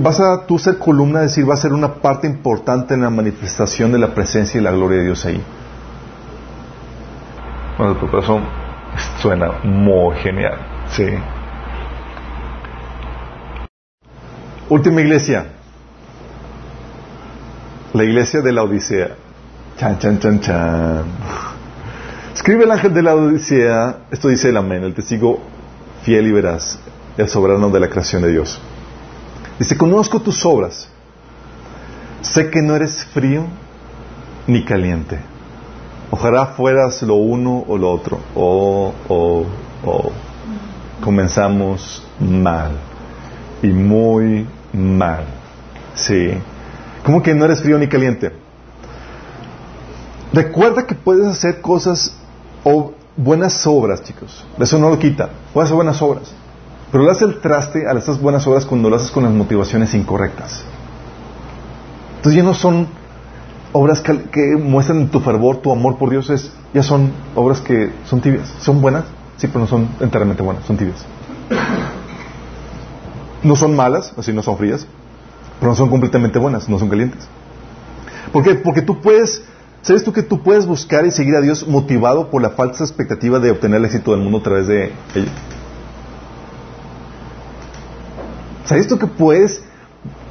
[0.00, 3.10] vas a tú ser columna, es decir, va a ser una parte importante en la
[3.10, 5.40] manifestación de la presencia y la gloria de Dios ahí.
[7.78, 8.42] Bueno, tu corazón
[9.20, 10.58] Suena muy genial.
[10.90, 11.06] Sí.
[14.68, 15.46] Última iglesia.
[17.92, 19.10] La iglesia de la Odisea.
[19.78, 21.04] Chan, chan, chan, chan.
[22.34, 23.98] Escribe el ángel de la Odisea.
[24.10, 25.40] Esto dice el amén, el testigo
[26.02, 26.78] fiel y veraz,
[27.18, 28.60] el soberano de la creación de Dios.
[29.58, 30.88] Dice, conozco tus obras.
[32.22, 33.44] Sé que no eres frío
[34.46, 35.18] ni caliente.
[36.10, 38.18] Ojalá fueras lo uno o lo otro.
[38.34, 39.44] O, o,
[39.84, 40.12] o.
[41.04, 42.72] Comenzamos mal.
[43.62, 45.24] Y muy mal.
[45.94, 46.30] Sí.
[47.04, 48.32] ¿Cómo que no eres frío ni caliente?
[50.32, 52.16] Recuerda que puedes hacer cosas
[52.64, 54.44] o buenas obras, chicos.
[54.58, 55.30] Eso no lo quita.
[55.52, 56.32] Puedes hacer buenas obras.
[56.90, 59.94] Pero le haces el traste a estas buenas obras cuando lo haces con las motivaciones
[59.94, 60.62] incorrectas.
[62.16, 62.86] Entonces ya no son
[63.72, 68.20] obras que, muestran tu fervor, tu amor por Dios, es, ya son obras que son
[68.20, 68.52] tibias.
[68.60, 69.04] ¿Son buenas?
[69.38, 71.04] Sí, pero no son enteramente buenas, son tibias.
[73.42, 74.86] No son malas, así no son frías,
[75.58, 77.26] pero no son completamente buenas, no son calientes.
[78.32, 78.54] ¿Por qué?
[78.54, 79.42] Porque tú puedes,
[79.82, 83.38] ¿sabes tú que tú puedes buscar y seguir a Dios motivado por la falsa expectativa
[83.38, 85.30] de obtener el éxito del mundo a través de ello?
[88.64, 89.62] ¿Sabes tú que puedes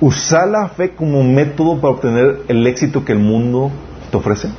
[0.02, 3.72] usar la fe como método para obtener el éxito que el mundo
[4.10, 4.50] te ofrece.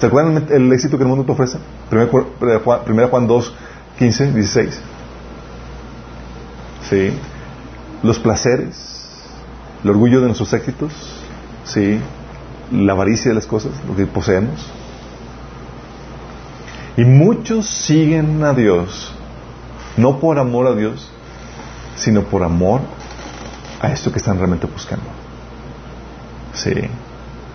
[0.00, 1.58] ¿Se acuerdan el, éxito que el mundo te ofrece?
[1.88, 3.54] Primera Juan, 2,
[3.98, 4.80] 15, 16.
[6.90, 7.12] Sí.
[8.02, 9.14] Los placeres,
[9.82, 10.92] el orgullo de nuestros éxitos,
[11.64, 12.00] sí.
[12.72, 14.70] La avaricia de las cosas, lo que poseemos.
[16.96, 19.12] Y muchos siguen a Dios,
[19.96, 21.10] no por amor a Dios,
[21.96, 22.80] sino por amor
[23.80, 25.06] a esto que están realmente buscando.
[26.52, 26.72] Sí.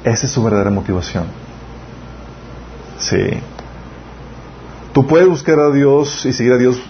[0.03, 1.25] Esa es su verdadera motivación.
[2.99, 3.39] Sí.
[4.93, 6.81] Tú puedes buscar a Dios y seguir a Dios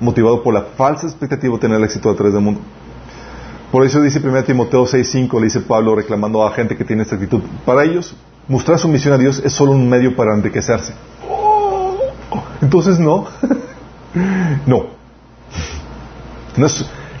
[0.00, 2.60] motivado por la falsa expectativa de tener el éxito a través del mundo.
[3.74, 7.16] Por eso dice 1 Timoteo 6:5, le dice Pablo reclamando a gente que tiene esta
[7.16, 7.40] actitud.
[7.66, 8.14] Para ellos,
[8.46, 10.94] mostrar su misión a Dios es solo un medio para enriquecerse.
[12.62, 13.26] entonces no.
[14.66, 14.86] no.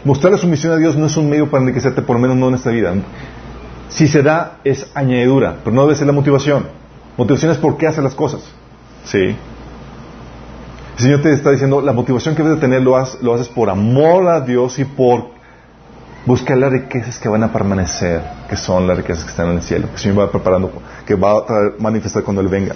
[0.04, 2.46] Mostrar la sumisión a Dios no es un medio para enriquecerte, por lo menos no
[2.46, 2.94] en esta vida.
[3.88, 6.68] Si se da, es añadidura, pero no debe ser la motivación.
[7.16, 8.42] Motivación es por qué hace las cosas.
[9.04, 9.18] ¿Sí?
[9.18, 9.36] El
[10.98, 14.40] Señor te está diciendo, la motivación que debes de tener lo, haces por amor a
[14.40, 15.33] Dios y por
[16.26, 19.62] buscar las riquezas que van a permanecer, que son las riquezas que están en el
[19.62, 20.72] cielo, que el Señor va preparando,
[21.06, 22.74] que va a manifestar cuando Él venga.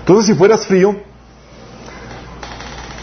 [0.00, 0.96] Entonces, si fueras frío,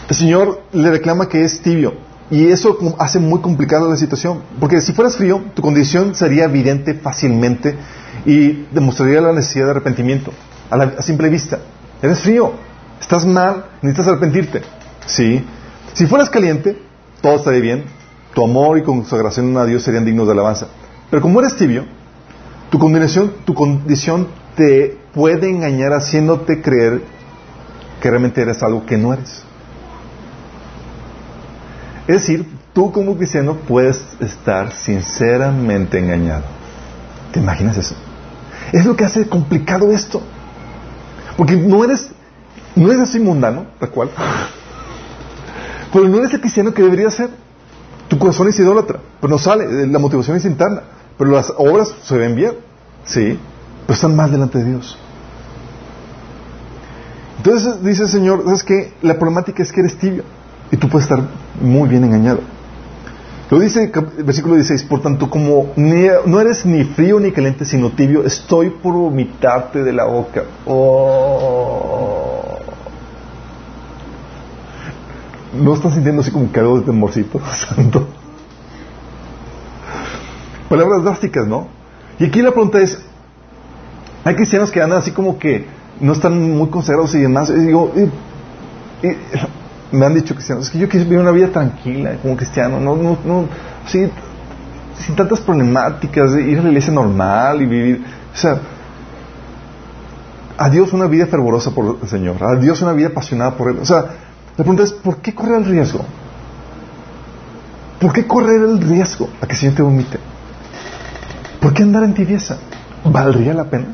[0.08, 1.94] el Señor le reclama que es tibio.
[2.30, 4.42] Y eso hace muy complicada la situación.
[4.58, 7.76] Porque si fueras frío, tu condición sería evidente fácilmente
[8.24, 10.32] y demostraría la necesidad de arrepentimiento
[10.70, 11.58] a, la, simple vista.
[12.00, 12.52] Eres frío,
[13.00, 14.62] estás mal, necesitas arrepentirte.
[15.06, 15.44] ¿Sí?
[15.92, 16.80] Si fueras caliente,
[17.20, 17.84] todo estaría bien.
[18.34, 20.68] Tu amor y consagración a Dios serían dignos de alabanza.
[21.10, 21.84] Pero como eres tibio,
[22.70, 27.02] tu condición, tu condición te puede engañar haciéndote creer
[28.00, 29.42] que realmente eres algo que no eres.
[32.08, 36.42] Es decir, tú como cristiano puedes estar sinceramente engañado.
[37.32, 37.94] ¿Te imaginas eso?
[38.72, 40.22] Es lo que hace complicado esto.
[41.36, 42.10] Porque no eres,
[42.74, 44.10] no eres así mundano, tal cual.
[45.92, 47.30] Pero no eres el cristiano que debería ser.
[48.12, 50.82] Tu corazón es idólatra, pero no sale, la motivación es interna.
[51.16, 52.52] Pero las obras se ven bien,
[53.06, 53.38] sí,
[53.86, 54.98] pero están mal delante de Dios.
[57.38, 58.92] Entonces dice el Señor, ¿sabes qué?
[59.00, 60.24] La problemática es que eres tibio
[60.70, 61.24] y tú puedes estar
[61.58, 62.40] muy bien engañado.
[63.48, 67.92] Lo dice el versículo 16, por tanto, como no eres ni frío ni caliente, sino
[67.92, 70.44] tibio, estoy por vomitarte de la boca.
[70.66, 72.41] Oh.
[75.54, 78.08] ¿No estás sintiendo así como un algo de temorcito santo?
[80.68, 81.68] Palabras drásticas, ¿no?
[82.18, 82.98] Y aquí la pregunta es,
[84.24, 85.66] hay cristianos que andan así como que
[86.00, 87.50] no están muy consagrados y demás.
[87.50, 87.92] Y digo,
[89.92, 92.96] me han dicho cristianos, es que yo quiero vivir una vida tranquila como cristiano, no,
[92.96, 93.44] no, no,
[93.86, 94.10] sin
[95.14, 98.58] tantas problemáticas, ir a la iglesia normal y vivir, o sea,
[100.56, 103.78] a Dios una vida fervorosa por el Señor, a Dios una vida apasionada por Él.
[103.80, 104.04] O sea,
[104.56, 106.04] la pregunta es, ¿por qué correr el riesgo?
[108.00, 110.18] ¿Por qué correr el riesgo a que el Señor te vomite?
[111.60, 112.58] ¿Por qué andar en tibieza?
[113.04, 113.86] ¿Valdría la pena?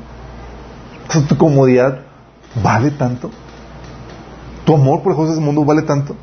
[1.28, 2.00] Tu comodidad
[2.62, 3.30] vale tanto.
[4.64, 6.16] ¿Tu amor por las cosas del mundo vale tanto?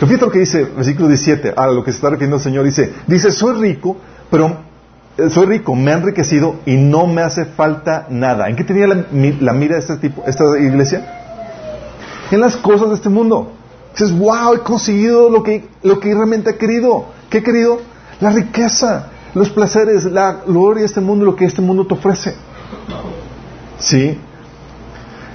[0.00, 2.92] Pero lo que dice, versículo 17, a lo que se está refiriendo el Señor, dice,
[3.06, 3.96] dice, soy rico,
[4.30, 4.58] pero
[5.16, 8.48] eh, soy rico, me ha enriquecido y no me hace falta nada.
[8.48, 11.20] ¿En qué tenía la, mira de este tipo, esta iglesia?
[12.30, 13.52] En las cosas de este mundo.
[13.92, 17.06] Dices, wow, he conseguido lo que, lo que realmente he querido.
[17.30, 17.80] ¿Qué he querido?
[18.20, 22.34] La riqueza, los placeres, la gloria de este mundo, lo que este mundo te ofrece.
[23.78, 24.18] ¿Sí?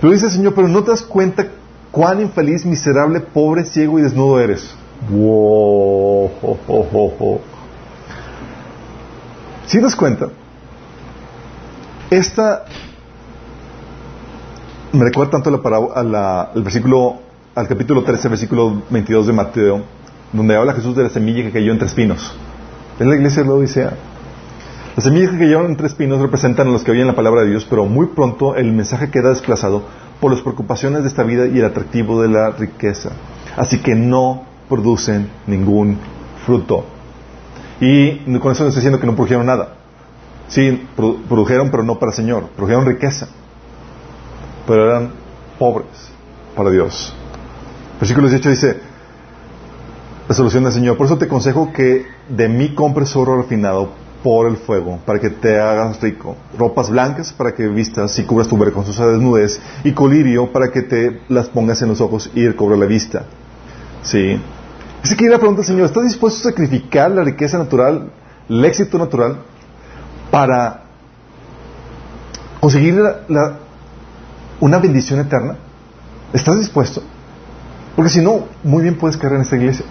[0.01, 1.47] Lo dice el Señor, pero no te das cuenta
[1.91, 4.76] cuán infeliz, miserable, pobre, ciego y desnudo eres.
[5.10, 6.32] Wow.
[9.66, 10.30] ¿Sí te das cuenta?
[12.10, 12.66] Esta
[14.93, 17.20] me recuerda tanto a al versículo,
[17.58, 19.82] al capítulo 13, versículo 22 de Mateo,
[20.32, 22.38] donde habla Jesús de la semilla que cayó entre espinos.
[22.99, 23.93] Es la iglesia de la Odisea.
[24.95, 27.66] Las semillas que cayeron entre espinos representan a los que oyen la palabra de Dios,
[27.68, 29.82] pero muy pronto el mensaje queda desplazado
[30.22, 33.14] por las preocupaciones de esta vida y el atractivo de la riqueza.
[33.55, 35.97] Así que no producen ningún
[36.45, 36.86] fruto.
[37.82, 39.78] Y con eso no estoy diciendo que no produjeron nada.
[40.47, 42.49] Sí, produjeron, pero no para el Señor.
[42.55, 43.30] Produjeron riqueza.
[44.68, 45.10] Pero eran
[45.58, 46.12] pobres
[46.55, 47.16] para Dios.
[47.99, 48.77] Versículo 18 dice,
[50.27, 50.97] la solución del Señor.
[50.97, 53.91] Por eso te aconsejo que de mí compres oro refinado
[54.23, 56.35] por el fuego, para que te hagas rico.
[56.57, 59.59] Ropas blancas para que vistas y cubras tu vergonzosa desnudez.
[59.83, 63.25] Y colirio para que te las pongas en los ojos y recobre la vista.
[64.03, 64.39] ¿Sí?
[65.01, 68.11] Así que la pregunta, Señor, ¿estás dispuesto a sacrificar la riqueza natural,
[68.49, 69.43] el éxito natural,
[70.29, 70.83] para
[72.59, 73.01] conseguir
[74.59, 75.55] una bendición eterna?
[76.33, 77.01] ¿Estás dispuesto?
[77.97, 79.83] Porque si no, muy bien puedes caer en esta iglesia.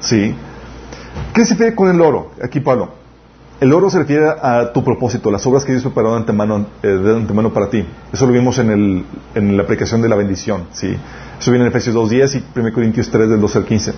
[0.00, 0.34] ¿Sí?
[1.32, 2.32] ¿Qué se refiere con el oro?
[2.42, 2.90] Aquí Pablo.
[3.62, 7.50] El oro se refiere a tu propósito, las obras que Dios preparó de antemano, eh,
[7.50, 7.86] para ti.
[8.12, 10.64] Eso lo vimos en la aplicación de la bendición.
[10.72, 10.94] ¿sí?
[11.40, 13.92] Eso viene en Efesios 2.10 y 1 Corintios 3 del 12 al 15.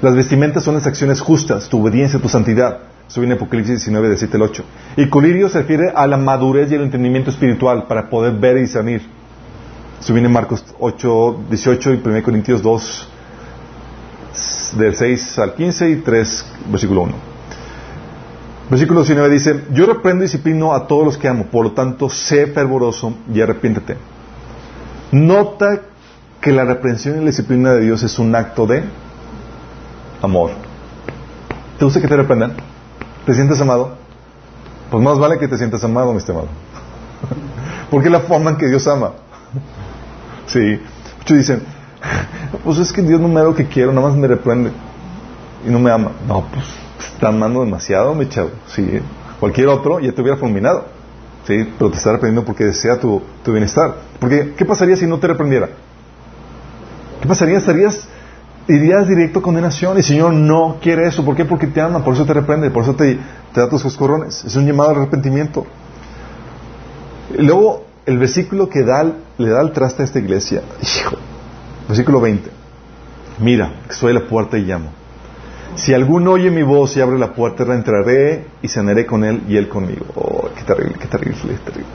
[0.00, 2.78] Las vestimentas son las acciones justas, tu obediencia, tu santidad.
[3.06, 4.64] Eso viene en Apocalipsis 19, del 7 al 8.
[4.96, 8.62] Y colirio se refiere a la madurez y el entendimiento espiritual para poder ver y
[8.62, 9.19] discernir.
[10.00, 13.08] Eso viene en Marcos 8, 18 y 1 Corintios 2,
[14.78, 17.14] del 6 al 15 y 3, versículo 1.
[18.70, 22.08] Versículo 19 dice, yo reprendo y disciplino a todos los que amo, por lo tanto,
[22.08, 23.96] sé fervoroso y arrepiéntete.
[25.12, 25.80] Nota
[26.40, 28.84] que la reprensión y la disciplina de Dios es un acto de
[30.22, 30.52] amor.
[31.78, 32.54] ¿Te gusta que te reprendan?
[33.26, 33.96] ¿Te sientes amado?
[34.90, 36.48] Pues más vale que te sientas amado, mi estimado.
[37.90, 39.12] Porque es la forma en que Dios ama.
[40.52, 40.80] Sí.
[41.18, 41.62] Muchos dicen,
[42.64, 44.72] pues es que Dios no me da lo que quiero, nada más me reprende
[45.66, 46.12] y no me ama.
[46.26, 46.66] No, pues
[47.14, 48.50] está amando demasiado, mi chavo.
[48.66, 49.00] Si
[49.38, 50.86] cualquier otro ya te hubiera fulminado.
[51.46, 51.68] ¿sí?
[51.78, 53.94] Pero te está reprendiendo porque desea tu, tu bienestar.
[54.18, 55.68] Porque, ¿qué pasaría si no te reprendiera?
[57.20, 57.58] ¿Qué pasaría?
[57.58, 58.08] Estarías,
[58.66, 59.96] irías directo a condenación.
[59.96, 61.24] Y el Señor no quiere eso.
[61.24, 61.44] ¿Por qué?
[61.44, 63.18] Porque te ama, por eso te reprende, por eso te,
[63.52, 64.44] te da tus coscorrones.
[64.44, 65.66] Es un llamado al arrepentimiento.
[67.36, 69.04] Luego, el versículo que da,
[69.40, 70.62] le da el traste a esta iglesia.
[70.82, 71.16] Hijo,
[71.88, 72.50] Versículo 20.
[73.40, 74.90] Mira, soy la puerta y llamo.
[75.76, 79.56] Si alguno oye mi voz y abre la puerta, entraré y cenaré con él y
[79.56, 80.04] él conmigo.
[80.14, 81.92] Oh, qué terrible, qué terrible, qué terrible.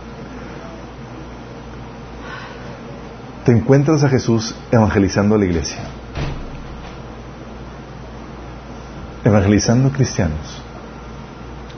[3.45, 5.79] Te encuentras a Jesús evangelizando a la iglesia.
[9.25, 10.61] evangelizando cristianos,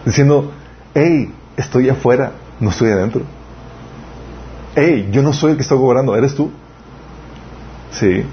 [0.05, 0.51] diciendo,
[0.93, 3.22] hey, estoy afuera, no estoy adentro.
[4.80, 6.51] Hey, yo no soy el que está gobernando, ¿eres tú?
[7.89, 8.23] Sí.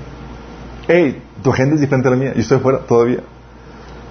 [0.86, 3.20] Hey, tu agenda es diferente a la mía, yo estoy afuera todavía.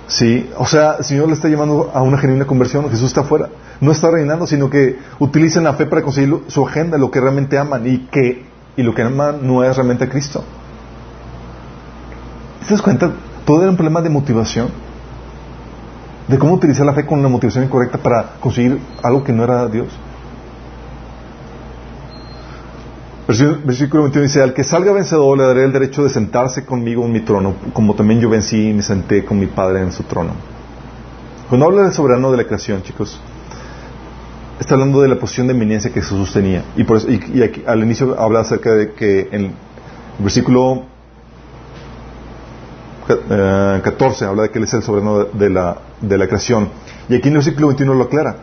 [0.08, 3.50] Sí, o sea, el Señor le está llamando a una genuina conversión, Jesús está afuera.
[3.82, 7.56] No está reinando, sino que utilizan la fe para conseguir su agenda, lo que realmente
[7.56, 10.44] aman y que y lo que aman no es realmente a Cristo.
[12.66, 13.12] ¿Te das cuenta?
[13.46, 14.70] Todo era un problema de motivación.
[16.28, 19.68] De cómo utilizar la fe con la motivación incorrecta para conseguir algo que no era
[19.68, 19.90] Dios.
[23.26, 27.14] Versículo 21 dice, al que salga vencedor le daré el derecho de sentarse conmigo en
[27.14, 30.32] mi trono, como también yo vencí y me senté con mi Padre en su trono.
[31.48, 33.22] Cuando habla del soberano de la creación, chicos,
[34.60, 36.66] está hablando de la posición de eminencia que Jesús tenía.
[36.76, 39.52] Y, por eso, y, aquí, al inicio habla acerca de que en el
[40.20, 40.84] versículo
[43.08, 46.70] 14 eh, habla de que Él es el soberano de la, de la creación.
[47.08, 48.36] Y aquí en el versículo 21 lo aclara.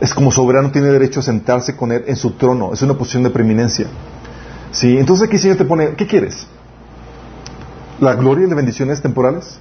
[0.00, 2.72] Es como soberano tiene derecho a sentarse con Él en su trono.
[2.72, 3.86] Es una posición de preeminencia.
[4.70, 4.98] ¿Sí?
[4.98, 6.46] Entonces aquí el Señor te pone, ¿qué quieres?
[8.00, 9.58] ¿La gloria y las bendiciones temporales?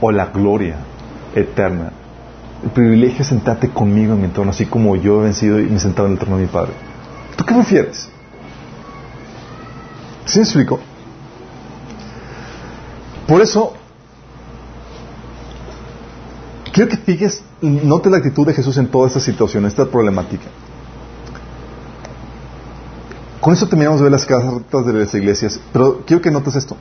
[0.00, 0.76] ¿O la gloria
[1.34, 1.92] eterna?
[2.62, 5.76] El privilegio de sentarte conmigo en mi trono, así como yo he vencido y me
[5.76, 6.72] he sentado en el trono de mi Padre.
[7.36, 8.08] ¿Tú qué prefieres?
[10.24, 10.80] ¿Sí me explico?
[13.26, 13.74] Por eso,
[16.72, 20.46] quiero que fijes, note la actitud de Jesús en toda esta situación, esta problemática.
[23.44, 26.78] Con eso terminamos de ver las cartas de las iglesias, pero quiero que notes esto.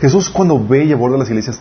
[0.00, 1.60] Jesús cuando ve y aborda las iglesias,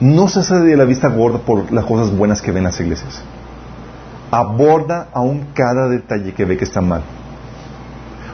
[0.00, 3.22] no se hace de la vista gorda por las cosas buenas que ven las iglesias.
[4.30, 7.02] Aborda aún cada detalle que ve que está mal.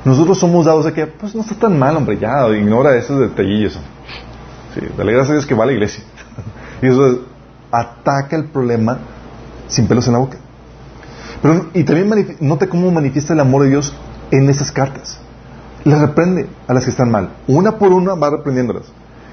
[0.05, 3.73] Nosotros somos dados a que, pues no está tan mal, hombre, ya, ignora esos detallillos.
[4.75, 6.05] Sí, dale gracias a Dios que va a la iglesia.
[6.83, 7.23] y eso
[7.73, 8.97] ataca el problema
[9.67, 10.39] sin pelos en la boca.
[11.43, 13.93] Pero, y también note cómo manifiesta el amor de Dios
[14.33, 15.20] en esas cartas.
[15.85, 17.30] Les reprende a las que están mal.
[17.47, 18.85] Una por una va reprendiéndolas.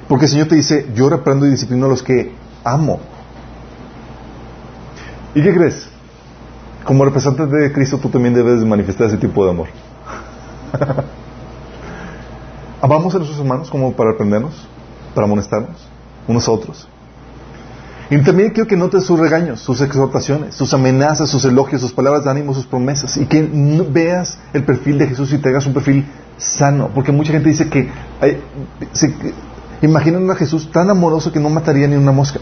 [0.07, 2.33] Porque el Señor te dice, yo reprendo y disciplino a los que
[2.63, 2.99] amo.
[5.33, 5.87] ¿Y qué crees?
[6.83, 9.67] Como representante de Cristo tú también debes manifestar ese tipo de amor.
[12.81, 14.67] ¿Amamos a nuestros hermanos como para reprendernos?
[15.13, 15.87] ¿Para amonestarnos?
[16.27, 16.87] Unos a otros.
[18.11, 22.23] Y también quiero que notes sus regaños, sus exhortaciones, sus amenazas, sus elogios, sus palabras
[22.23, 23.17] de ánimo, sus promesas.
[23.17, 23.47] Y que
[23.91, 26.07] veas el perfil de Jesús y te hagas un perfil
[26.37, 26.89] sano.
[26.93, 27.87] Porque mucha gente dice que
[29.83, 32.39] imaginan a Jesús tan amoroso que no mataría ni una mosca.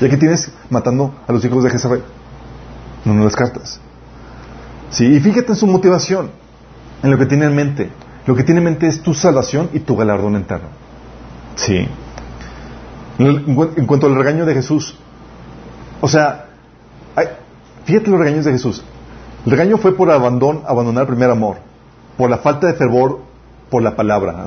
[0.00, 2.02] Y aquí tienes matando a los hijos de Jezabel.
[3.04, 3.80] No me las cartas.
[4.90, 6.30] Sí, y fíjate en su motivación,
[7.02, 7.90] en lo que tiene en mente.
[8.24, 10.68] Lo que tiene en mente es tu salvación y tu galardón eterno.
[11.56, 11.88] Sí.
[13.18, 14.98] En cuanto al regaño de Jesús,
[16.00, 16.46] o sea,
[17.84, 18.84] fíjate los regaños de Jesús.
[19.44, 21.56] El regaño fue por abandonar el primer amor,
[22.16, 23.20] por la falta de fervor
[23.70, 24.46] por la palabra,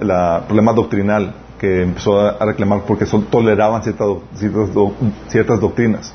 [0.00, 4.08] la, problema doctrinal que empezó a, reclamar porque toleraban ciertas,
[5.28, 6.12] ciertas, doctrinas,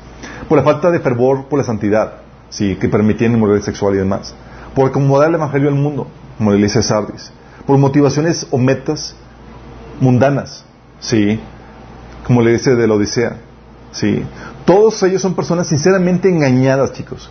[0.48, 2.14] por la falta de fervor por la santidad,
[2.48, 4.34] sí, que permitían el moral sexual y demás,
[4.74, 6.06] por acomodar el evangelio al mundo,
[6.38, 7.32] como Sardis,
[7.66, 9.14] por motivaciones o metas
[10.00, 10.64] mundanas,
[11.00, 11.40] sí,
[12.30, 13.38] como le dice de la Odisea.
[13.90, 14.22] ¿sí?
[14.64, 17.28] Todos ellos son personas sinceramente engañadas, chicos.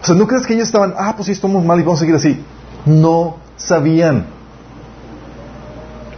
[0.00, 2.02] O sea, no crees que ellos estaban, ah, pues sí, estamos mal y vamos a
[2.02, 2.40] seguir así.
[2.86, 4.26] No sabían.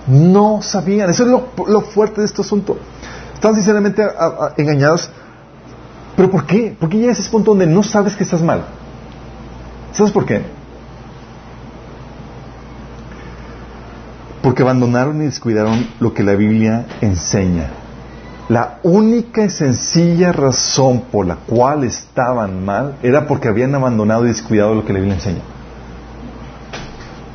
[0.06, 1.08] No sabían.
[1.08, 2.76] Eso es lo, fuerte de este asunto.
[3.32, 4.02] Están sinceramente
[4.58, 5.08] engañados.
[6.16, 6.76] ¿Pero por qué?
[6.78, 8.66] ¿Por qué llegas a ese punto donde no sabes que estás mal?
[9.94, 10.42] ¿Sabes por qué?
[14.42, 17.85] Porque abandonaron y descuidaron lo que la Biblia enseña.
[18.48, 24.28] La única y sencilla razón por la cual estaban mal era porque habían abandonado y
[24.28, 25.42] descuidado lo que la Biblia enseña.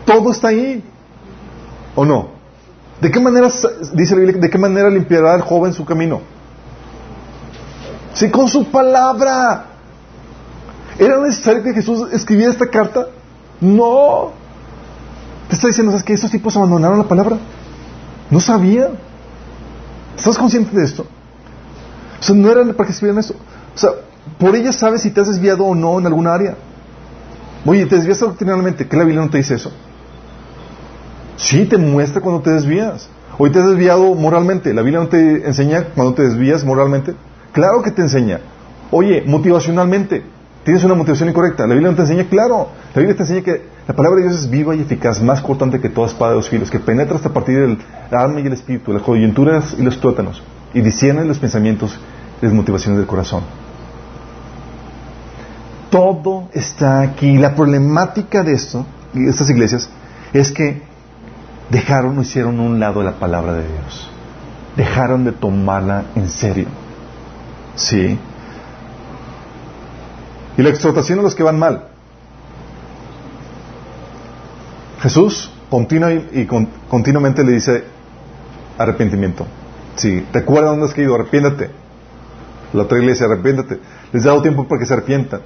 [0.06, 0.84] Todo está ahí.
[1.96, 2.30] ¿O no?
[3.02, 3.48] ¿De qué manera,
[3.94, 6.22] dice la Biblia, de qué manera limpiará el joven su camino?
[8.14, 9.66] Sí, con su palabra.
[10.98, 13.08] ¿Era necesario que Jesús escribiera esta carta?
[13.60, 14.32] No.
[15.50, 17.38] Te está diciendo, ¿sabes que esos tipos abandonaron la palabra?
[18.30, 19.11] No sabían.
[20.22, 21.08] ¿Estás consciente de esto?
[22.20, 23.34] O sea, no era para que escribieran esto.
[23.74, 23.90] O sea,
[24.38, 26.58] por ella sabes si te has desviado o no en alguna área.
[27.66, 28.88] Oye, ¿te desvías doctrinalmente?
[28.88, 29.72] ¿Qué la Biblia no te dice eso?
[31.38, 33.10] Sí, te muestra cuando te desvías.
[33.40, 34.76] Hoy te has desviado moralmente.
[34.76, 37.16] ¿La Biblia no te enseña cuando te desvías moralmente?
[37.52, 38.42] Claro que te enseña.
[38.92, 40.24] Oye, motivacionalmente.
[40.64, 41.68] Tienes una motivación incorrecta.
[41.68, 44.42] La Biblia no te enseña, claro, la Biblia te enseña que la palabra de Dios
[44.42, 47.30] es viva y eficaz, más cortante que toda espada de los filos, que penetra hasta
[47.34, 47.78] partir del
[48.12, 50.42] alma y el espíritu, las coyunturas y los tuétanos,
[50.74, 52.00] y discierne los pensamientos
[52.42, 53.44] y las motivaciones del corazón.
[55.90, 57.38] Todo está aquí.
[57.38, 59.90] La problemática de esto, de estas iglesias,
[60.32, 60.82] es que
[61.70, 64.10] dejaron o hicieron un lado la palabra de Dios.
[64.78, 66.68] Dejaron de tomarla en serio.
[67.76, 68.18] Sí.
[70.62, 71.88] Y la exhortación a los que van mal.
[75.02, 75.50] Jesús
[76.34, 76.46] y,
[76.88, 77.84] continuamente le dice
[78.78, 79.48] arrepentimiento.
[79.96, 81.72] Sí, recuerda dónde has caído, arrepiéntate.
[82.74, 83.80] La otra iglesia, arrepiéntate.
[84.14, 85.42] Les he dado tiempo para que se arrepientan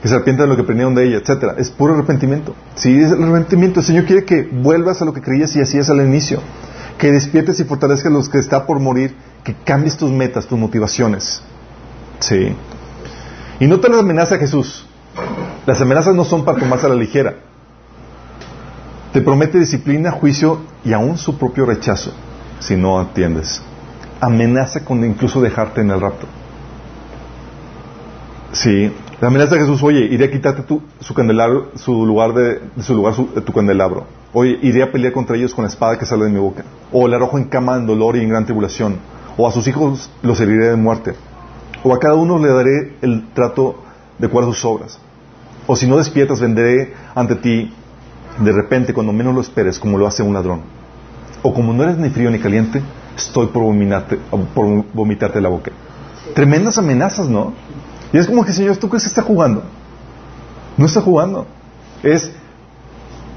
[0.00, 1.56] que se arrepientan de lo que aprendieron de ella, etcétera.
[1.58, 2.54] Es puro arrepentimiento.
[2.74, 5.76] Si es el arrepentimiento, el Señor quiere que vuelvas a lo que creías y así
[5.76, 6.40] es al inicio.
[6.96, 10.58] Que despiertes y fortalezcas a los que está por morir, que cambies tus metas, tus
[10.58, 11.42] motivaciones.
[12.20, 12.54] Sí.
[13.60, 14.86] Y no te las amenaza Jesús.
[15.66, 17.34] Las amenazas no son para tomarse a la ligera.
[19.12, 22.12] Te promete disciplina, juicio y aún su propio rechazo
[22.58, 23.62] si no atiendes.
[24.20, 26.26] Amenaza con incluso dejarte en el rapto.
[28.52, 32.60] Sí, la amenaza de Jesús, oye, iré a quitarte tu, su candelabro, su lugar de,
[32.82, 34.06] su lugar, tu candelabro.
[34.32, 36.64] Oye, iré a pelear contra ellos con la espada que sale de mi boca.
[36.92, 38.96] O le arrojo en cama en dolor y en gran tribulación.
[39.36, 41.14] O a sus hijos los heriré de muerte.
[41.84, 43.76] O a cada uno le daré el trato
[44.18, 44.98] de acuerdo sus obras.
[45.66, 47.72] O si no despiertas, venderé ante ti
[48.38, 50.62] de repente, cuando menos lo esperes, como lo hace un ladrón.
[51.42, 52.82] O como no eres ni frío ni caliente,
[53.16, 55.70] estoy por vomitarte, la boca.
[56.34, 57.52] Tremendas amenazas, ¿no?
[58.12, 59.62] Y es como que, Señor, ¿tú crees que está jugando?
[60.76, 61.46] No está jugando.
[62.02, 62.32] Es,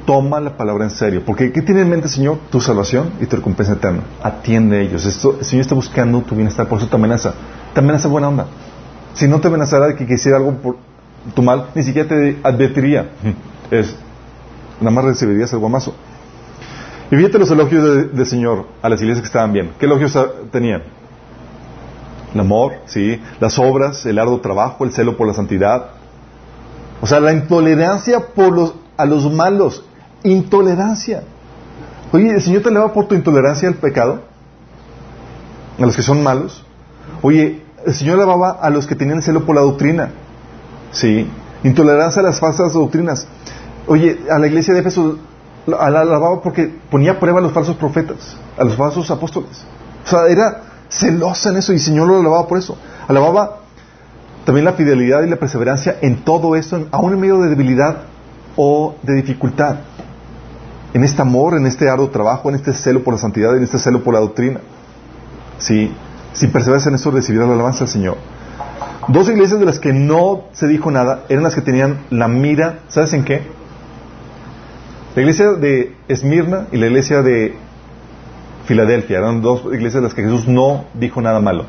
[0.08, 1.22] toma la palabra en serio.
[1.26, 2.40] Porque, ¿qué tiene en mente, Señor?
[2.50, 4.04] Tu salvación y tu recompensa eterna.
[4.24, 5.06] Atiende a ellos.
[5.06, 7.34] Esto, el Señor está buscando tu bienestar, por eso te amenaza.
[7.74, 8.48] Te amenaza buena onda.
[9.14, 10.78] Si no te amenazara de que quisiera algo por
[11.36, 13.12] tu mal, ni siquiera te advertiría.
[14.80, 15.94] Nada más recibirías el guamazo.
[17.12, 19.72] Y fíjate los elogios del Señor a las iglesias que estaban bien.
[19.78, 20.18] ¿Qué elogios
[20.52, 20.84] tenían?
[22.34, 23.22] el amor, ¿sí?
[23.40, 25.88] las obras, el arduo trabajo, el celo por la santidad.
[27.02, 29.84] O sea, la intolerancia por los, a los malos.
[30.24, 31.24] Intolerancia.
[32.12, 34.22] Oye, ¿el Señor te eleva por tu intolerancia al pecado?
[35.80, 36.66] A los que son malos.
[37.22, 40.12] Oye, el Señor elevaba a los que tenían celo por la doctrina.
[40.92, 41.30] ¿Sí?
[41.64, 43.28] Intolerancia a las falsas doctrinas.
[43.88, 45.18] Oye, a la iglesia de Éfeso
[45.66, 49.66] la alababa porque ponía prueba a los falsos profetas, a los falsos apóstoles.
[50.06, 52.78] O sea, era celosa en eso y el Señor lo alababa por eso.
[53.08, 53.60] Alababa
[54.46, 58.04] también la fidelidad y la perseverancia en todo esto, aún en medio de debilidad
[58.56, 59.76] o de dificultad.
[60.94, 63.78] En este amor, en este arduo trabajo, en este celo por la santidad, en este
[63.78, 64.62] celo por la doctrina.
[65.58, 65.92] Si
[66.52, 68.18] perseveras en eso, recibirás la alabanza del Señor.
[69.08, 72.80] Dos iglesias de las que no se dijo nada eran las que tenían la mira,
[72.90, 73.42] ¿sabes en qué?
[75.16, 77.56] La iglesia de Esmirna y la iglesia de
[78.66, 79.20] Filadelfia.
[79.20, 81.66] Eran dos iglesias en las que Jesús no dijo nada malo.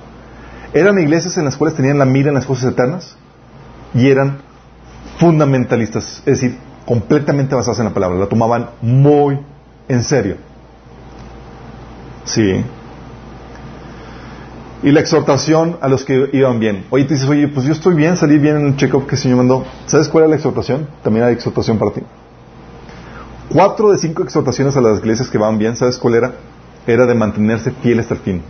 [0.75, 3.17] Eran iglesias en las cuales tenían la mira en las cosas eternas
[3.95, 4.39] y eran
[5.19, 6.59] fundamentalistas, es decir,
[6.89, 8.19] completamente basadas en la palabra.
[8.19, 9.39] La tomaban muy
[9.89, 10.37] en serio.
[12.25, 12.65] Sí.
[14.83, 16.87] Y la exhortación a los que iban bien.
[16.89, 19.21] Oye, te dices, oye, pues yo estoy bien, salí bien en el check-up que el
[19.21, 19.67] Señor mandó.
[19.85, 20.89] ¿Sabes cuál es la exhortación?
[21.03, 22.01] También hay exhortación para ti.
[23.53, 26.33] Cuatro de cinco exhortaciones a las iglesias que van bien, ¿sabes cuál era?
[26.93, 28.43] era de mantenerse fiel hasta el fin.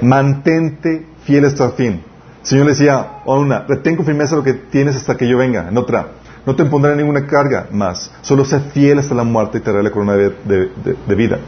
[0.00, 2.02] Mantente fiel hasta el fin.
[2.40, 5.36] El Señor le decía a una, retén con firmeza lo que tienes hasta que yo
[5.36, 5.68] venga.
[5.68, 6.08] En otra,
[6.44, 8.10] no te impondré ninguna carga más.
[8.22, 11.38] Solo sé fiel hasta la muerte y te daré la corona de, vida.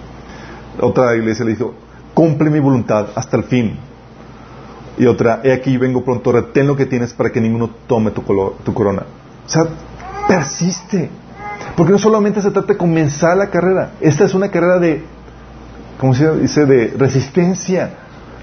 [0.81, 1.75] Otra iglesia le dijo,
[2.15, 3.77] cumple mi voluntad hasta el fin.
[4.97, 8.23] Y otra, he aquí vengo pronto, retén lo que tienes para que ninguno tome tu,
[8.65, 9.03] tu corona.
[9.45, 9.67] O sea,
[10.29, 11.11] persiste.
[11.77, 15.03] Porque no solamente se trata de comenzar la carrera, esta es una carrera de
[15.99, 17.91] como se dice, de resistencia,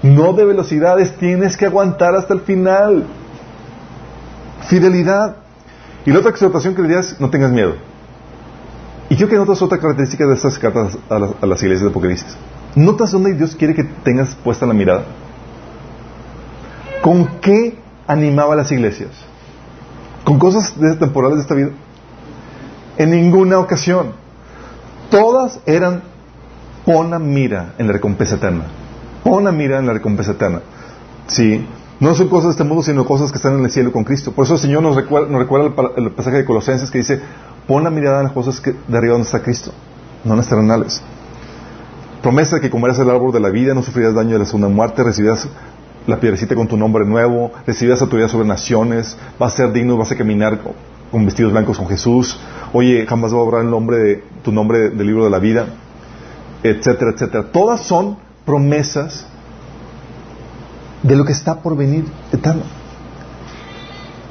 [0.02, 3.04] no de velocidades, tienes que aguantar hasta el final.
[4.62, 5.36] Fidelidad.
[6.04, 7.74] Y la otra exhortación que le dirías, no tengas miedo.
[9.08, 12.36] Y creo que notas otra característica de estas cartas a las, iglesias de Apocalipsis.
[12.74, 15.04] ¿Notas dónde Dios quiere que tengas puesta la mirada?
[17.02, 19.10] ¿Con qué animaba a las iglesias?
[20.24, 21.70] ¿Con cosas temporales de esta vida?
[22.96, 24.12] En ninguna ocasión.
[25.10, 26.02] Todas eran
[26.84, 28.64] Pon la mira en la recompensa eterna.
[29.22, 30.60] Pon la mira en la recompensa eterna.
[31.28, 31.64] Sí.
[32.00, 34.32] No son cosas de este mundo, sino cosas que están en el cielo con Cristo.
[34.32, 37.20] Por eso el Señor nos recuerda, nos recuerda el, pasaje de Colosenses que dice,
[37.66, 39.72] pon la mirada en las cosas que, de arriba donde está Cristo,
[40.24, 41.02] no en las terrenales.
[42.22, 44.68] Promesa de que comerás el árbol de la vida, no sufrirás daño de la segunda
[44.68, 45.48] muerte, recibirás
[46.06, 50.10] la piedrecita con tu nombre nuevo, recibirás autoridad sobre naciones, vas a ser digno, vas
[50.10, 50.60] a caminar
[51.10, 52.38] con, vestidos blancos con Jesús,
[52.72, 55.66] oye, jamás va a borrar el nombre de, tu nombre del libro de la vida,
[56.62, 57.44] etcétera, etcétera.
[57.52, 59.26] Todas son promesas
[61.02, 62.62] de lo que está por venir eterno.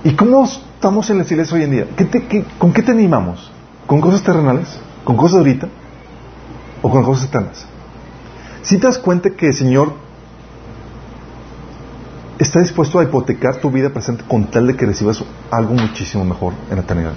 [0.04, 1.88] ¿Y cómo estamos en la iglesia hoy en día?
[2.58, 3.52] ¿Con qué te animamos?
[3.86, 4.80] ¿Con cosas terrenales?
[5.04, 5.68] ¿Con cosas ahorita?
[6.82, 7.66] ¿O con cosas eternas?
[8.64, 9.94] Si te das cuenta que el Señor
[12.40, 16.54] está dispuesto a hipotecar tu vida presente con tal de que recibas algo muchísimo mejor
[16.70, 17.14] en la eternidad.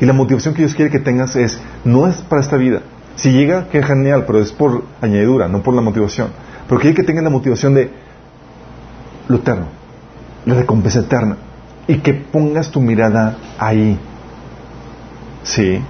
[0.00, 2.82] Y la motivación que Dios quiere que tengas es, no es para esta vida.
[3.16, 6.28] Si llega, que genial, pero es por añadidura, no por la motivación.
[6.68, 7.90] Pero quiere que tengas la motivación de
[9.30, 9.66] lo eterno,
[10.44, 11.36] la recompensa eterna.
[11.86, 13.98] Y que pongas tu mirada ahí.
[15.42, 15.80] Sí.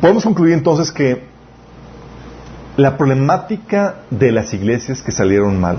[0.00, 1.24] Podemos concluir entonces que
[2.76, 5.78] la problemática de las iglesias que salieron mal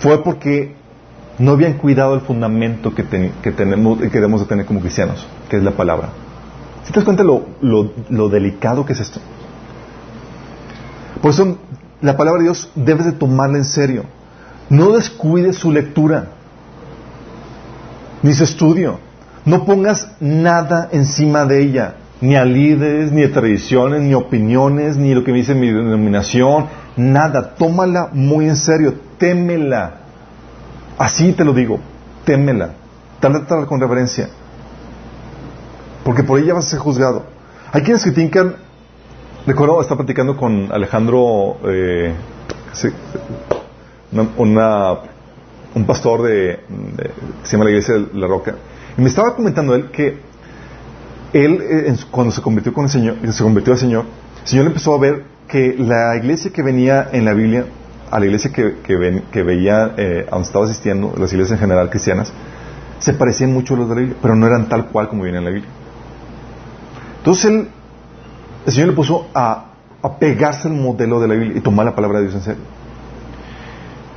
[0.00, 0.74] fue porque
[1.38, 5.62] no habían cuidado el fundamento que, tenemos, que debemos de tener como cristianos, que es
[5.62, 6.10] la palabra.
[6.84, 9.20] ¿Si te das cuenta lo, lo, delicado que es esto?
[11.20, 11.56] Por eso
[12.02, 14.04] la palabra de Dios debes de tomarla en serio.
[14.68, 16.26] No descuides su lectura,
[18.22, 18.98] ni su estudio.
[19.44, 25.12] No pongas nada encima de ella ni a líderes, ni a tradiciones, ni opiniones, ni
[25.12, 27.56] lo que me dice mi denominación, nada.
[27.56, 29.94] Tómala muy en serio, témela.
[30.96, 31.80] Así te lo digo,
[32.24, 32.74] témela.
[33.18, 34.28] Trátala con reverencia.
[36.04, 37.24] Porque por ella vas a ser juzgado.
[37.72, 38.54] Hay quienes critican,
[39.46, 42.14] recuerdo, estaba platicando con Alejandro, eh,
[44.36, 44.98] una,
[45.74, 46.60] un pastor de,
[47.42, 48.54] que se llama la iglesia de La Roca,
[48.96, 50.18] y me estaba comentando él que
[51.32, 54.04] él, eh, cuando se convirtió con el Señor, se convirtió al Señor,
[54.42, 57.66] el Señor empezó a ver que la iglesia que venía en la Biblia,
[58.10, 61.90] a la iglesia que, que, veía, eh, a donde estaba asistiendo, las iglesias en general
[61.90, 62.32] cristianas,
[62.98, 65.38] se parecían mucho a los de la Biblia, pero no eran tal cual como viene
[65.38, 65.70] en la Biblia.
[67.18, 67.68] Entonces él,
[68.66, 69.66] el Señor le puso a,
[70.18, 72.62] pegarse al modelo de la Biblia y tomar la palabra de Dios en serio.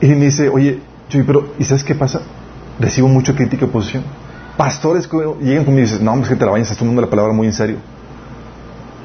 [0.02, 0.80] Y me dice, oye,
[1.26, 2.22] pero ¿y sabes qué pasa?
[2.80, 4.04] Recibo mucha crítica y oposición
[4.58, 7.10] pastores que llegan conmigo y dicen, no, hombre, que te la bañas, estás tomando la
[7.10, 7.78] palabra muy en serio.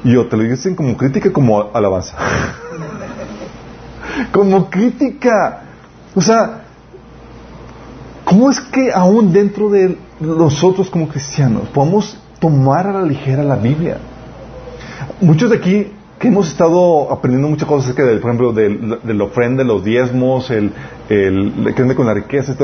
[0.03, 2.15] Y yo te lo dicen como crítica, como alabanza.
[4.31, 5.63] como crítica.
[6.15, 6.63] O sea,
[8.25, 13.55] ¿cómo es que aún dentro de nosotros como cristianos podemos tomar a la ligera la
[13.55, 13.97] Biblia?
[15.21, 19.23] Muchos de aquí que hemos estado aprendiendo muchas cosas acerca del, por ejemplo, del, la
[19.23, 20.71] ofrenda, los diezmos, el,
[21.09, 22.55] el, que con la riqueza,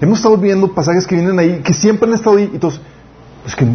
[0.00, 2.80] Hemos estado viendo pasajes que vienen ahí, que siempre han estado ahí, todos,
[3.46, 3.66] es que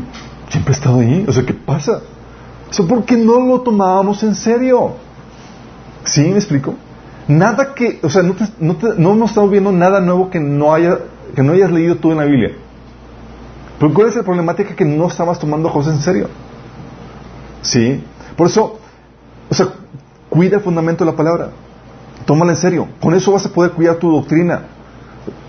[0.49, 2.01] siempre ha estado ahí, o sea, ¿qué pasa?
[2.71, 4.93] Eso porque no lo tomábamos en serio.
[6.05, 6.21] ¿Sí?
[6.21, 6.73] ¿Me explico?
[7.27, 10.97] Nada que, o sea, no, no, no hemos estado viendo nada nuevo que no, haya,
[11.36, 12.51] que no hayas leído tú en la Biblia.
[13.79, 14.75] Pero ¿cuál es la problemática?
[14.75, 16.29] Que no estabas tomando cosas en serio.
[17.61, 18.03] ¿Sí?
[18.36, 18.80] Por eso,
[19.49, 19.69] o sea,
[20.30, 21.49] cuida el fundamento de la palabra.
[22.26, 22.88] Tómala en serio.
[23.01, 24.61] Con eso vas a poder cuidar tu doctrina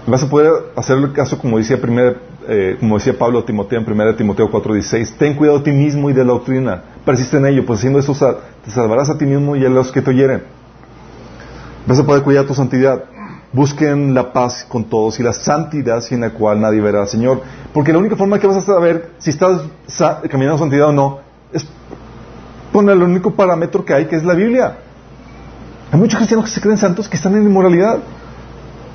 [0.06, 2.16] vas a poder hacer el caso como decía, primera,
[2.48, 6.10] eh, como decía Pablo a Timoteo en 1 Timoteo 4:16, ten cuidado de ti mismo
[6.10, 8.14] y de la doctrina, persiste en ello, pues haciendo eso
[8.64, 10.42] te salvarás a ti mismo y a los que te oyeren.
[11.86, 13.04] Vas a poder cuidar tu santidad.
[13.52, 17.42] Busquen la paz con todos y la santidad sin la cual nadie verá al Señor.
[17.72, 19.62] Porque la única forma que vas a saber si estás
[20.28, 21.20] caminando en santidad o no
[21.52, 21.64] es
[22.74, 24.78] poner el único parámetro que hay, que es la Biblia.
[25.92, 28.00] Hay muchos cristianos que se creen santos que están en inmoralidad.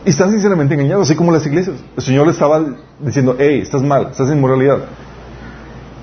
[0.05, 1.77] Y están sinceramente engañados, así como las iglesias.
[1.95, 2.61] El Señor le estaba
[2.99, 4.79] diciendo, hey, estás mal, estás en inmoralidad.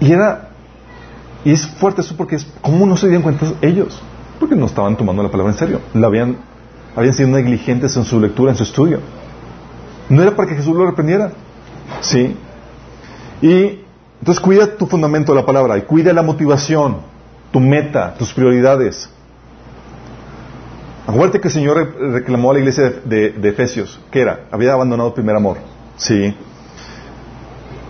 [0.00, 0.48] Y era,
[1.44, 4.00] y es fuerte eso porque es, ¿cómo no se dieron cuenta ellos?
[4.40, 5.80] Porque no estaban tomando la palabra en serio.
[5.92, 6.38] La habían,
[6.96, 9.00] habían sido negligentes en su lectura, en su estudio.
[10.08, 11.30] No era para que Jesús lo reprendiera.
[12.00, 12.38] Sí.
[13.42, 13.80] Y
[14.20, 17.15] entonces cuida tu fundamento de la palabra y cuida la motivación,
[17.56, 19.08] tu meta, tus prioridades.
[21.06, 25.14] Acuérdate que el Señor reclamó a la iglesia de, Efesios, que era, había abandonado el
[25.14, 25.56] primer amor.
[25.96, 26.36] Sí.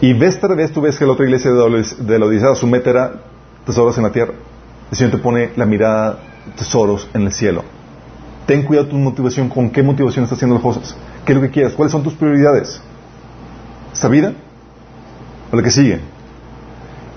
[0.01, 2.91] Y vez tras vez tú ves que la otra iglesia de la Odisea, su meta
[2.91, 3.13] era
[3.67, 4.35] tesoros en la tierra.
[4.93, 6.21] El Señor te pone la mirada,
[6.57, 7.65] tesoros en el cielo.
[8.47, 10.97] Ten cuidado tu motivación, con qué motivación estás haciendo las cosas.
[11.25, 11.73] ¿Qué es lo que quieres?
[11.73, 12.81] ¿Cuáles son tus prioridades?
[13.93, 14.33] ¿Esta vida?
[15.51, 15.99] ¿O la que sigue?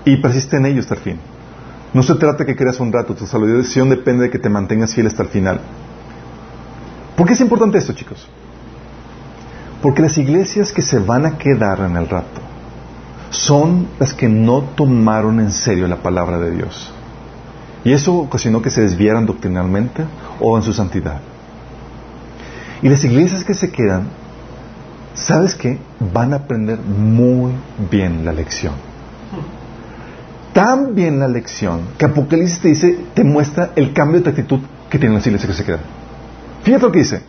[0.04, 1.20] Y persiste en ello hasta el fin.
[1.92, 5.08] No se trata que creas un rato, tu salvación depende de que te mantengas fiel
[5.08, 5.60] hasta el final.
[7.16, 8.28] ¿Por qué es importante esto, chicos?
[9.82, 12.40] Porque las iglesias que se van a quedar en el rato
[13.30, 16.92] son las que no tomaron en serio la palabra de Dios.
[17.84, 20.04] Y eso ocasionó que se desviaran doctrinalmente
[20.38, 21.20] o en su santidad.
[22.82, 24.08] Y las iglesias que se quedan,
[25.14, 25.78] ¿sabes qué?
[26.12, 27.52] Van a aprender muy
[27.90, 28.89] bien la lección.
[30.52, 34.98] Tan bien la lección que Apocalipsis te dice, te muestra el cambio de actitud que
[34.98, 35.80] tienen las iglesias que se quedan.
[36.62, 37.22] Fíjate lo que dice.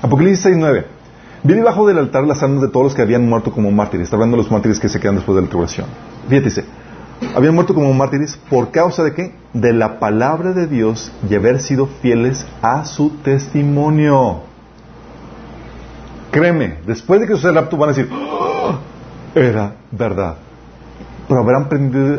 [0.00, 0.84] Apocalipsis 6.9.
[1.42, 4.04] Vi debajo del altar las almas de todos los que habían muerto como mártires.
[4.04, 5.86] Está hablando de los mártires que se quedan después de la tribulación.
[6.28, 6.64] Fíjate, dice,
[7.34, 9.34] habían muerto como mártires por causa de qué?
[9.52, 14.40] De la palabra de Dios y haber sido fieles a su testimonio.
[16.30, 18.78] Créeme, después de que suceda el rapto van a decir, ¡Oh!
[19.34, 20.36] era verdad.
[21.28, 21.62] Pero habrán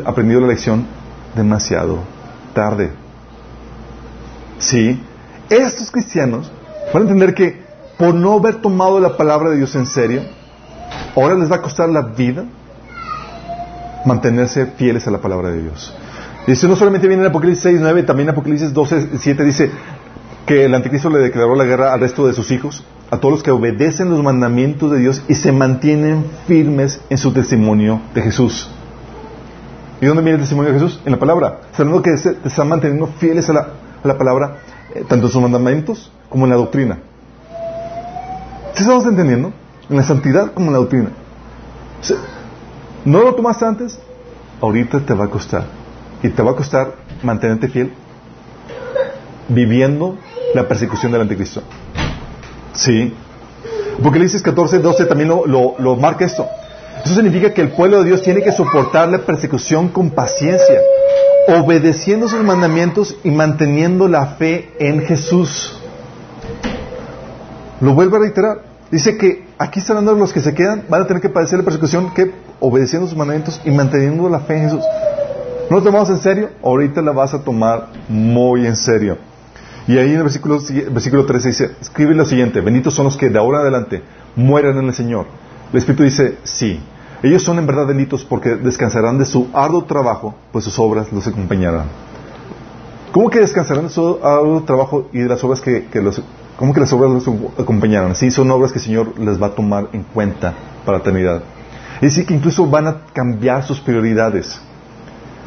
[0.04, 0.86] aprendido, la lección
[1.34, 1.98] demasiado
[2.54, 2.90] tarde.
[4.58, 5.00] Sí,
[5.50, 6.50] estos cristianos
[6.92, 7.64] van a entender que
[7.98, 10.22] por no haber tomado la palabra de Dios en serio,
[11.14, 12.44] ahora les va a costar la vida
[14.04, 15.94] mantenerse fieles a la palabra de Dios.
[16.46, 19.70] Y no solamente viene en Apocalipsis 6, 9, también en Apocalipsis 12, 7 dice
[20.46, 23.42] que el anticristo le declaró la guerra al resto de sus hijos, a todos los
[23.42, 28.70] que obedecen los mandamientos de Dios y se mantienen firmes en su testimonio de Jesús.
[30.00, 31.00] ¿Y dónde viene el testimonio de Jesús?
[31.04, 31.60] En la palabra.
[31.72, 33.52] Sabiendo que se están manteniendo fieles a
[34.02, 34.58] la, palabra,
[34.94, 36.98] eh, tanto en sus mandamientos como en la doctrina.
[38.74, 39.52] ¿Sí estamos entendiendo?
[39.88, 41.10] En la santidad como en la doctrina.
[43.04, 43.98] ¿No lo tomaste antes?
[44.60, 45.64] Ahorita te va a costar.
[46.22, 47.92] Y te va a costar mantenerte fiel
[49.48, 50.18] viviendo
[50.54, 51.62] la persecución del anticristo.
[52.72, 53.14] Sí.
[53.98, 56.46] Apocalipsis 14, 12 también lo, lo, marca esto.
[57.06, 60.80] Eso significa que el pueblo de Dios tiene que soportar la persecución con paciencia,
[61.46, 65.80] obedeciendo sus mandamientos y manteniendo la fe en Jesús.
[67.80, 68.62] Lo vuelvo a reiterar.
[68.90, 71.64] Dice que aquí están hablando los que se quedan, van a tener que padecer la
[71.64, 74.82] persecución que obedeciendo sus mandamientos y manteniendo la fe en Jesús.
[75.70, 76.50] ¿No lo tomamos en serio?
[76.60, 79.16] Ahorita la vas a tomar muy en serio.
[79.86, 80.58] Y ahí en el versículo,
[80.90, 84.02] versículo 13 dice, escribe lo siguiente, benditos son los que de ahora adelante
[84.34, 85.26] mueran en el Señor.
[85.72, 86.80] El Espíritu dice, sí,
[87.22, 91.26] ellos son en verdad benditos porque descansarán de su arduo trabajo, pues sus obras los
[91.26, 91.86] acompañarán.
[93.12, 96.22] ¿Cómo que descansarán de su arduo trabajo y de las obras que, los...
[96.58, 97.26] ¿Cómo que las obras los
[97.58, 98.14] acompañarán?
[98.14, 100.52] Sí, son obras que el Señor les va a tomar en cuenta
[100.84, 101.42] para la eternidad.
[101.96, 104.60] Es decir, que incluso van a cambiar sus prioridades.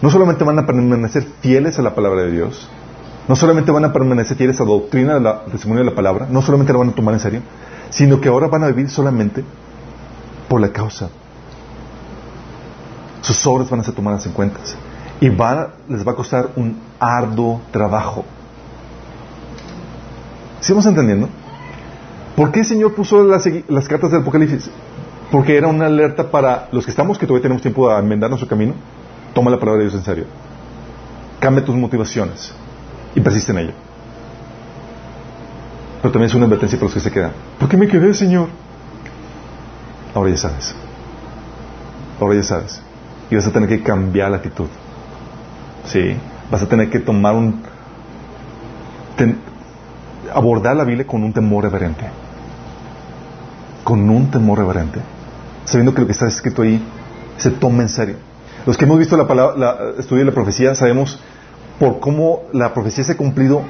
[0.01, 2.69] No solamente van a permanecer fieles a la palabra de Dios,
[3.27, 6.41] no solamente van a permanecer fieles a la doctrina del testimonio de la palabra, no
[6.41, 7.41] solamente la van a tomar en serio,
[7.91, 9.43] sino que ahora van a vivir solamente
[10.47, 11.09] por la causa.
[13.21, 14.59] Sus obras van a ser tomadas en cuenta
[15.21, 18.23] y les va a costar un arduo trabajo.
[20.61, 21.27] ¿Sigamos entendiendo?
[22.35, 24.69] ¿Por qué el Señor puso las, las cartas del Apocalipsis?
[25.31, 28.49] porque era una alerta para los que estamos, que todavía tenemos tiempo de enmendar nuestro
[28.49, 28.73] camino,
[29.33, 30.25] toma la palabra de Dios en serio.
[31.39, 32.51] Cambia tus motivaciones
[33.15, 33.73] y persiste en ello.
[36.01, 37.31] Pero también es una advertencia para los que se quedan.
[37.59, 38.47] ¿Por qué me quedé, Señor?
[40.15, 40.73] Ahora ya sabes.
[42.19, 42.81] Ahora ya sabes.
[43.29, 44.67] Y vas a tener que cambiar la actitud.
[45.85, 46.15] Sí.
[46.51, 47.61] Vas a tener que tomar un...
[50.33, 52.05] abordar la Biblia con un temor reverente.
[53.83, 54.99] Con un temor reverente
[55.69, 56.81] sabiendo que lo que está escrito ahí
[57.37, 58.15] se toma en serio.
[58.65, 61.19] Los que hemos visto la palabra, la, estudio de la profecía, sabemos
[61.79, 63.61] por cómo la profecía se ha cumplido,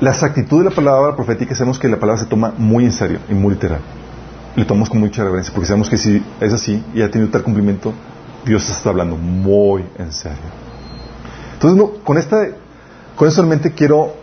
[0.00, 3.18] la exactitud de la palabra profética, sabemos que la palabra se toma muy en serio
[3.28, 3.80] y muy literal.
[4.54, 7.42] Le tomamos con mucha reverencia, porque sabemos que si es así y ha tenido tal
[7.42, 7.92] cumplimiento,
[8.44, 10.38] Dios está hablando muy en serio.
[11.54, 12.36] Entonces, con esta,
[13.16, 14.14] con esto en quiero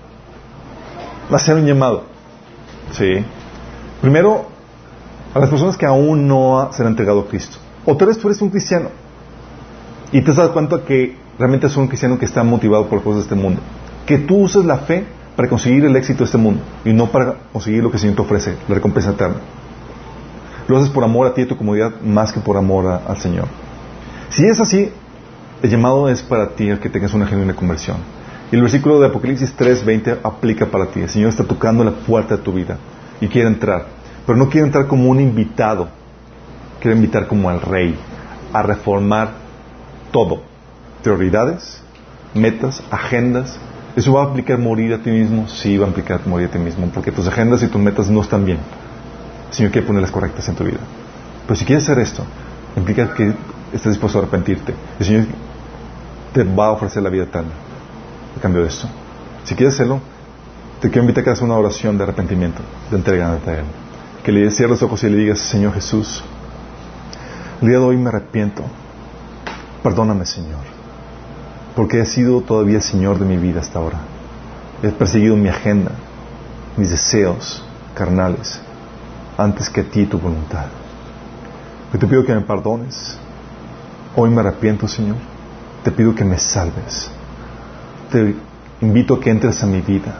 [1.31, 2.03] hacer un llamado.
[2.91, 3.25] Sí.
[4.01, 4.45] Primero,
[5.33, 7.57] a las personas que aún no se han entregado a Cristo.
[7.85, 8.89] O tal vez tú eres un cristiano
[10.11, 13.03] y te has dado cuenta que realmente es un cristiano que está motivado por las
[13.03, 13.61] cosas de este mundo.
[14.05, 15.05] Que tú uses la fe
[15.35, 18.15] para conseguir el éxito de este mundo y no para conseguir lo que el Señor
[18.15, 19.37] te ofrece, la recompensa eterna.
[20.67, 23.17] Lo haces por amor a ti y a tu comodidad más que por amor al
[23.17, 23.47] Señor.
[24.35, 24.89] Si es así,
[25.63, 27.95] el llamado es para ti el que tengas una genuina conversión.
[28.51, 30.99] Y el versículo de Apocalipsis 3:20 aplica para ti.
[30.99, 32.77] El Señor está tocando la puerta de tu vida
[33.21, 33.85] y quiere entrar.
[34.25, 35.87] Pero no quiere entrar como un invitado,
[36.81, 37.95] quiere invitar como al rey
[38.51, 39.29] a reformar
[40.11, 40.43] todo.
[41.01, 41.81] Prioridades,
[42.33, 43.57] metas, agendas.
[43.95, 45.47] ¿Eso va a implicar morir a ti mismo?
[45.47, 48.19] Sí, va a implicar morir a ti mismo, porque tus agendas y tus metas no
[48.19, 48.57] están bien.
[49.47, 50.79] El Señor quiere ponerlas correctas en tu vida.
[51.47, 52.25] Pero si quieres hacer esto,
[52.75, 53.33] implica que
[53.75, 54.73] estés dispuesto a arrepentirte.
[54.99, 55.25] El Señor
[56.33, 57.51] te va a ofrecer la vida eterna
[58.37, 58.87] a cambio de esto.
[59.43, 59.99] Si quieres hacerlo,
[60.81, 63.65] te quiero invitar a que hagas una oración de arrepentimiento, de entregarte a Él
[64.25, 66.23] que le cierres los ojos y le digas, Señor Jesús,
[67.61, 68.63] el día de hoy me arrepiento.
[69.83, 70.61] Perdóname, Señor,
[71.75, 73.99] porque he sido todavía Señor de mi vida hasta ahora.
[74.81, 75.91] He perseguido mi agenda,
[76.75, 78.59] mis deseos, carnales,
[79.37, 80.65] antes que a ti tu voluntad.
[81.93, 83.19] Yo te pido que me perdones.
[84.17, 85.17] Hoy me arrepiento, Señor.
[85.83, 87.11] Te pido que me salves.
[88.09, 88.33] Te
[88.79, 90.15] invito a que entres a mi vida.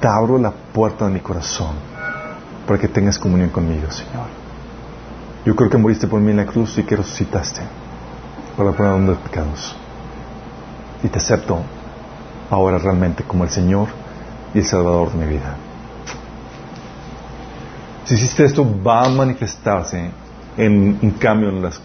[0.00, 1.76] Te abro la puerta de mi corazón
[2.66, 4.26] para que tengas comunión conmigo, Señor.
[5.46, 7.62] Yo creo que moriste por mí en la cruz y que resucitaste
[8.54, 9.74] para perdón de pecados.
[11.02, 11.58] Y te acepto
[12.50, 13.88] ahora realmente como el Señor
[14.52, 15.56] y el Salvador de mi vida.
[18.04, 20.10] Si hiciste esto, va a manifestarse
[20.58, 21.80] en un cambio en las,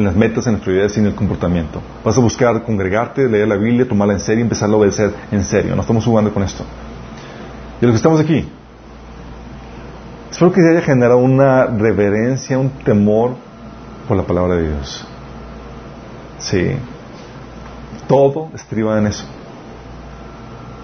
[0.00, 1.80] en las metas, en las prioridades y en el comportamiento.
[2.04, 5.44] Vas a buscar congregarte, leer la Biblia, tomarla en serio y empezar a obedecer en
[5.44, 5.76] serio.
[5.76, 6.64] No estamos jugando con esto.
[7.80, 8.48] Y los que estamos aquí,
[10.30, 13.36] espero que se haya generado una reverencia, un temor
[14.08, 15.06] por la palabra de Dios.
[16.38, 16.72] Sí.
[18.08, 19.24] Todo estriba en eso.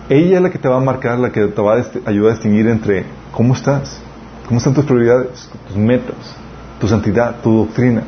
[0.09, 2.34] Ella es la que te va a marcar, la que te va a ayudar a
[2.34, 3.98] distinguir entre cómo estás,
[4.47, 6.36] cómo están tus prioridades, tus metas,
[6.78, 8.02] tu santidad, tu doctrina.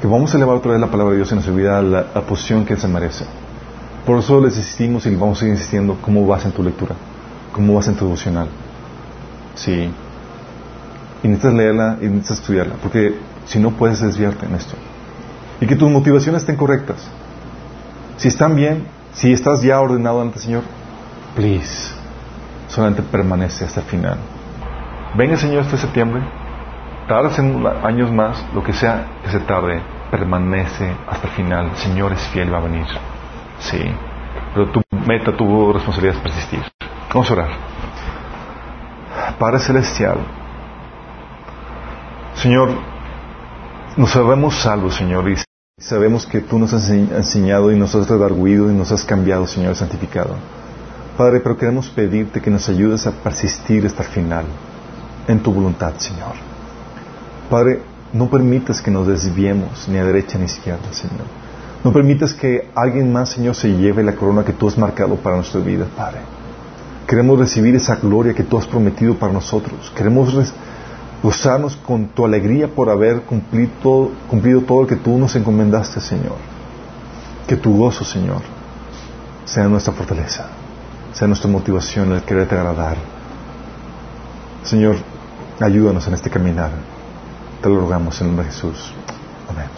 [0.00, 2.04] Que vamos a elevar otra vez la palabra de Dios en nuestra vida a la,
[2.22, 3.24] posición que se merece.
[4.04, 6.94] Por eso les insistimos y vamos a seguir insistiendo cómo vas en tu lectura,
[7.52, 8.48] cómo vas en tu devocional.
[9.54, 9.90] Sí.
[11.22, 13.16] Y necesitas leerla y necesitas estudiarla, porque
[13.46, 14.76] si no puedes desviarte en esto.
[15.60, 17.08] Y que tus motivaciones estén correctas.
[18.18, 20.62] Si están bien, si estás ya ordenado ante el Señor,
[21.34, 21.94] please,
[22.68, 24.18] solamente permanece hasta el final.
[25.16, 26.22] Venga Señor este septiembre,
[27.06, 29.80] tardes en años más, lo que sea que se tarde,
[30.10, 31.70] permanece hasta el final.
[31.76, 32.86] Señor es fiel, va a venir.
[33.58, 33.80] Sí,
[34.54, 36.62] pero tu meta, tu responsabilidad es persistir.
[37.08, 37.48] Vamos a orar.
[39.38, 40.18] Padre Celestial,
[42.34, 42.70] Señor,
[43.96, 45.36] nos sabemos salvos, Señor, y
[45.78, 49.76] Sabemos que tú nos has enseñado y nos has redarguido y nos has cambiado, Señor,
[49.76, 50.34] santificado.
[51.18, 54.46] Padre, pero queremos pedirte que nos ayudes a persistir hasta el final
[55.28, 56.55] en tu voluntad, Señor.
[57.50, 57.80] Padre,
[58.12, 61.26] no permitas que nos desviemos ni a derecha ni a izquierda, Señor.
[61.84, 65.36] No permitas que alguien más, Señor, se lleve la corona que tú has marcado para
[65.36, 66.18] nuestra vida, Padre.
[67.06, 69.92] Queremos recibir esa gloria que tú has prometido para nosotros.
[69.96, 70.52] Queremos
[71.22, 76.36] gozarnos con tu alegría por haber cumplido, todo lo que tú nos encomendaste, Señor.
[77.46, 78.42] Que tu gozo, Señor,
[79.44, 80.48] sea nuestra fortaleza,
[81.12, 82.96] sea nuestra motivación el quererte agradar.
[84.64, 84.96] Señor,
[85.60, 86.95] ayúdanos en este caminar.
[87.66, 88.94] Te lo rogamos en el nombre de Jesús.
[89.48, 89.75] Amén.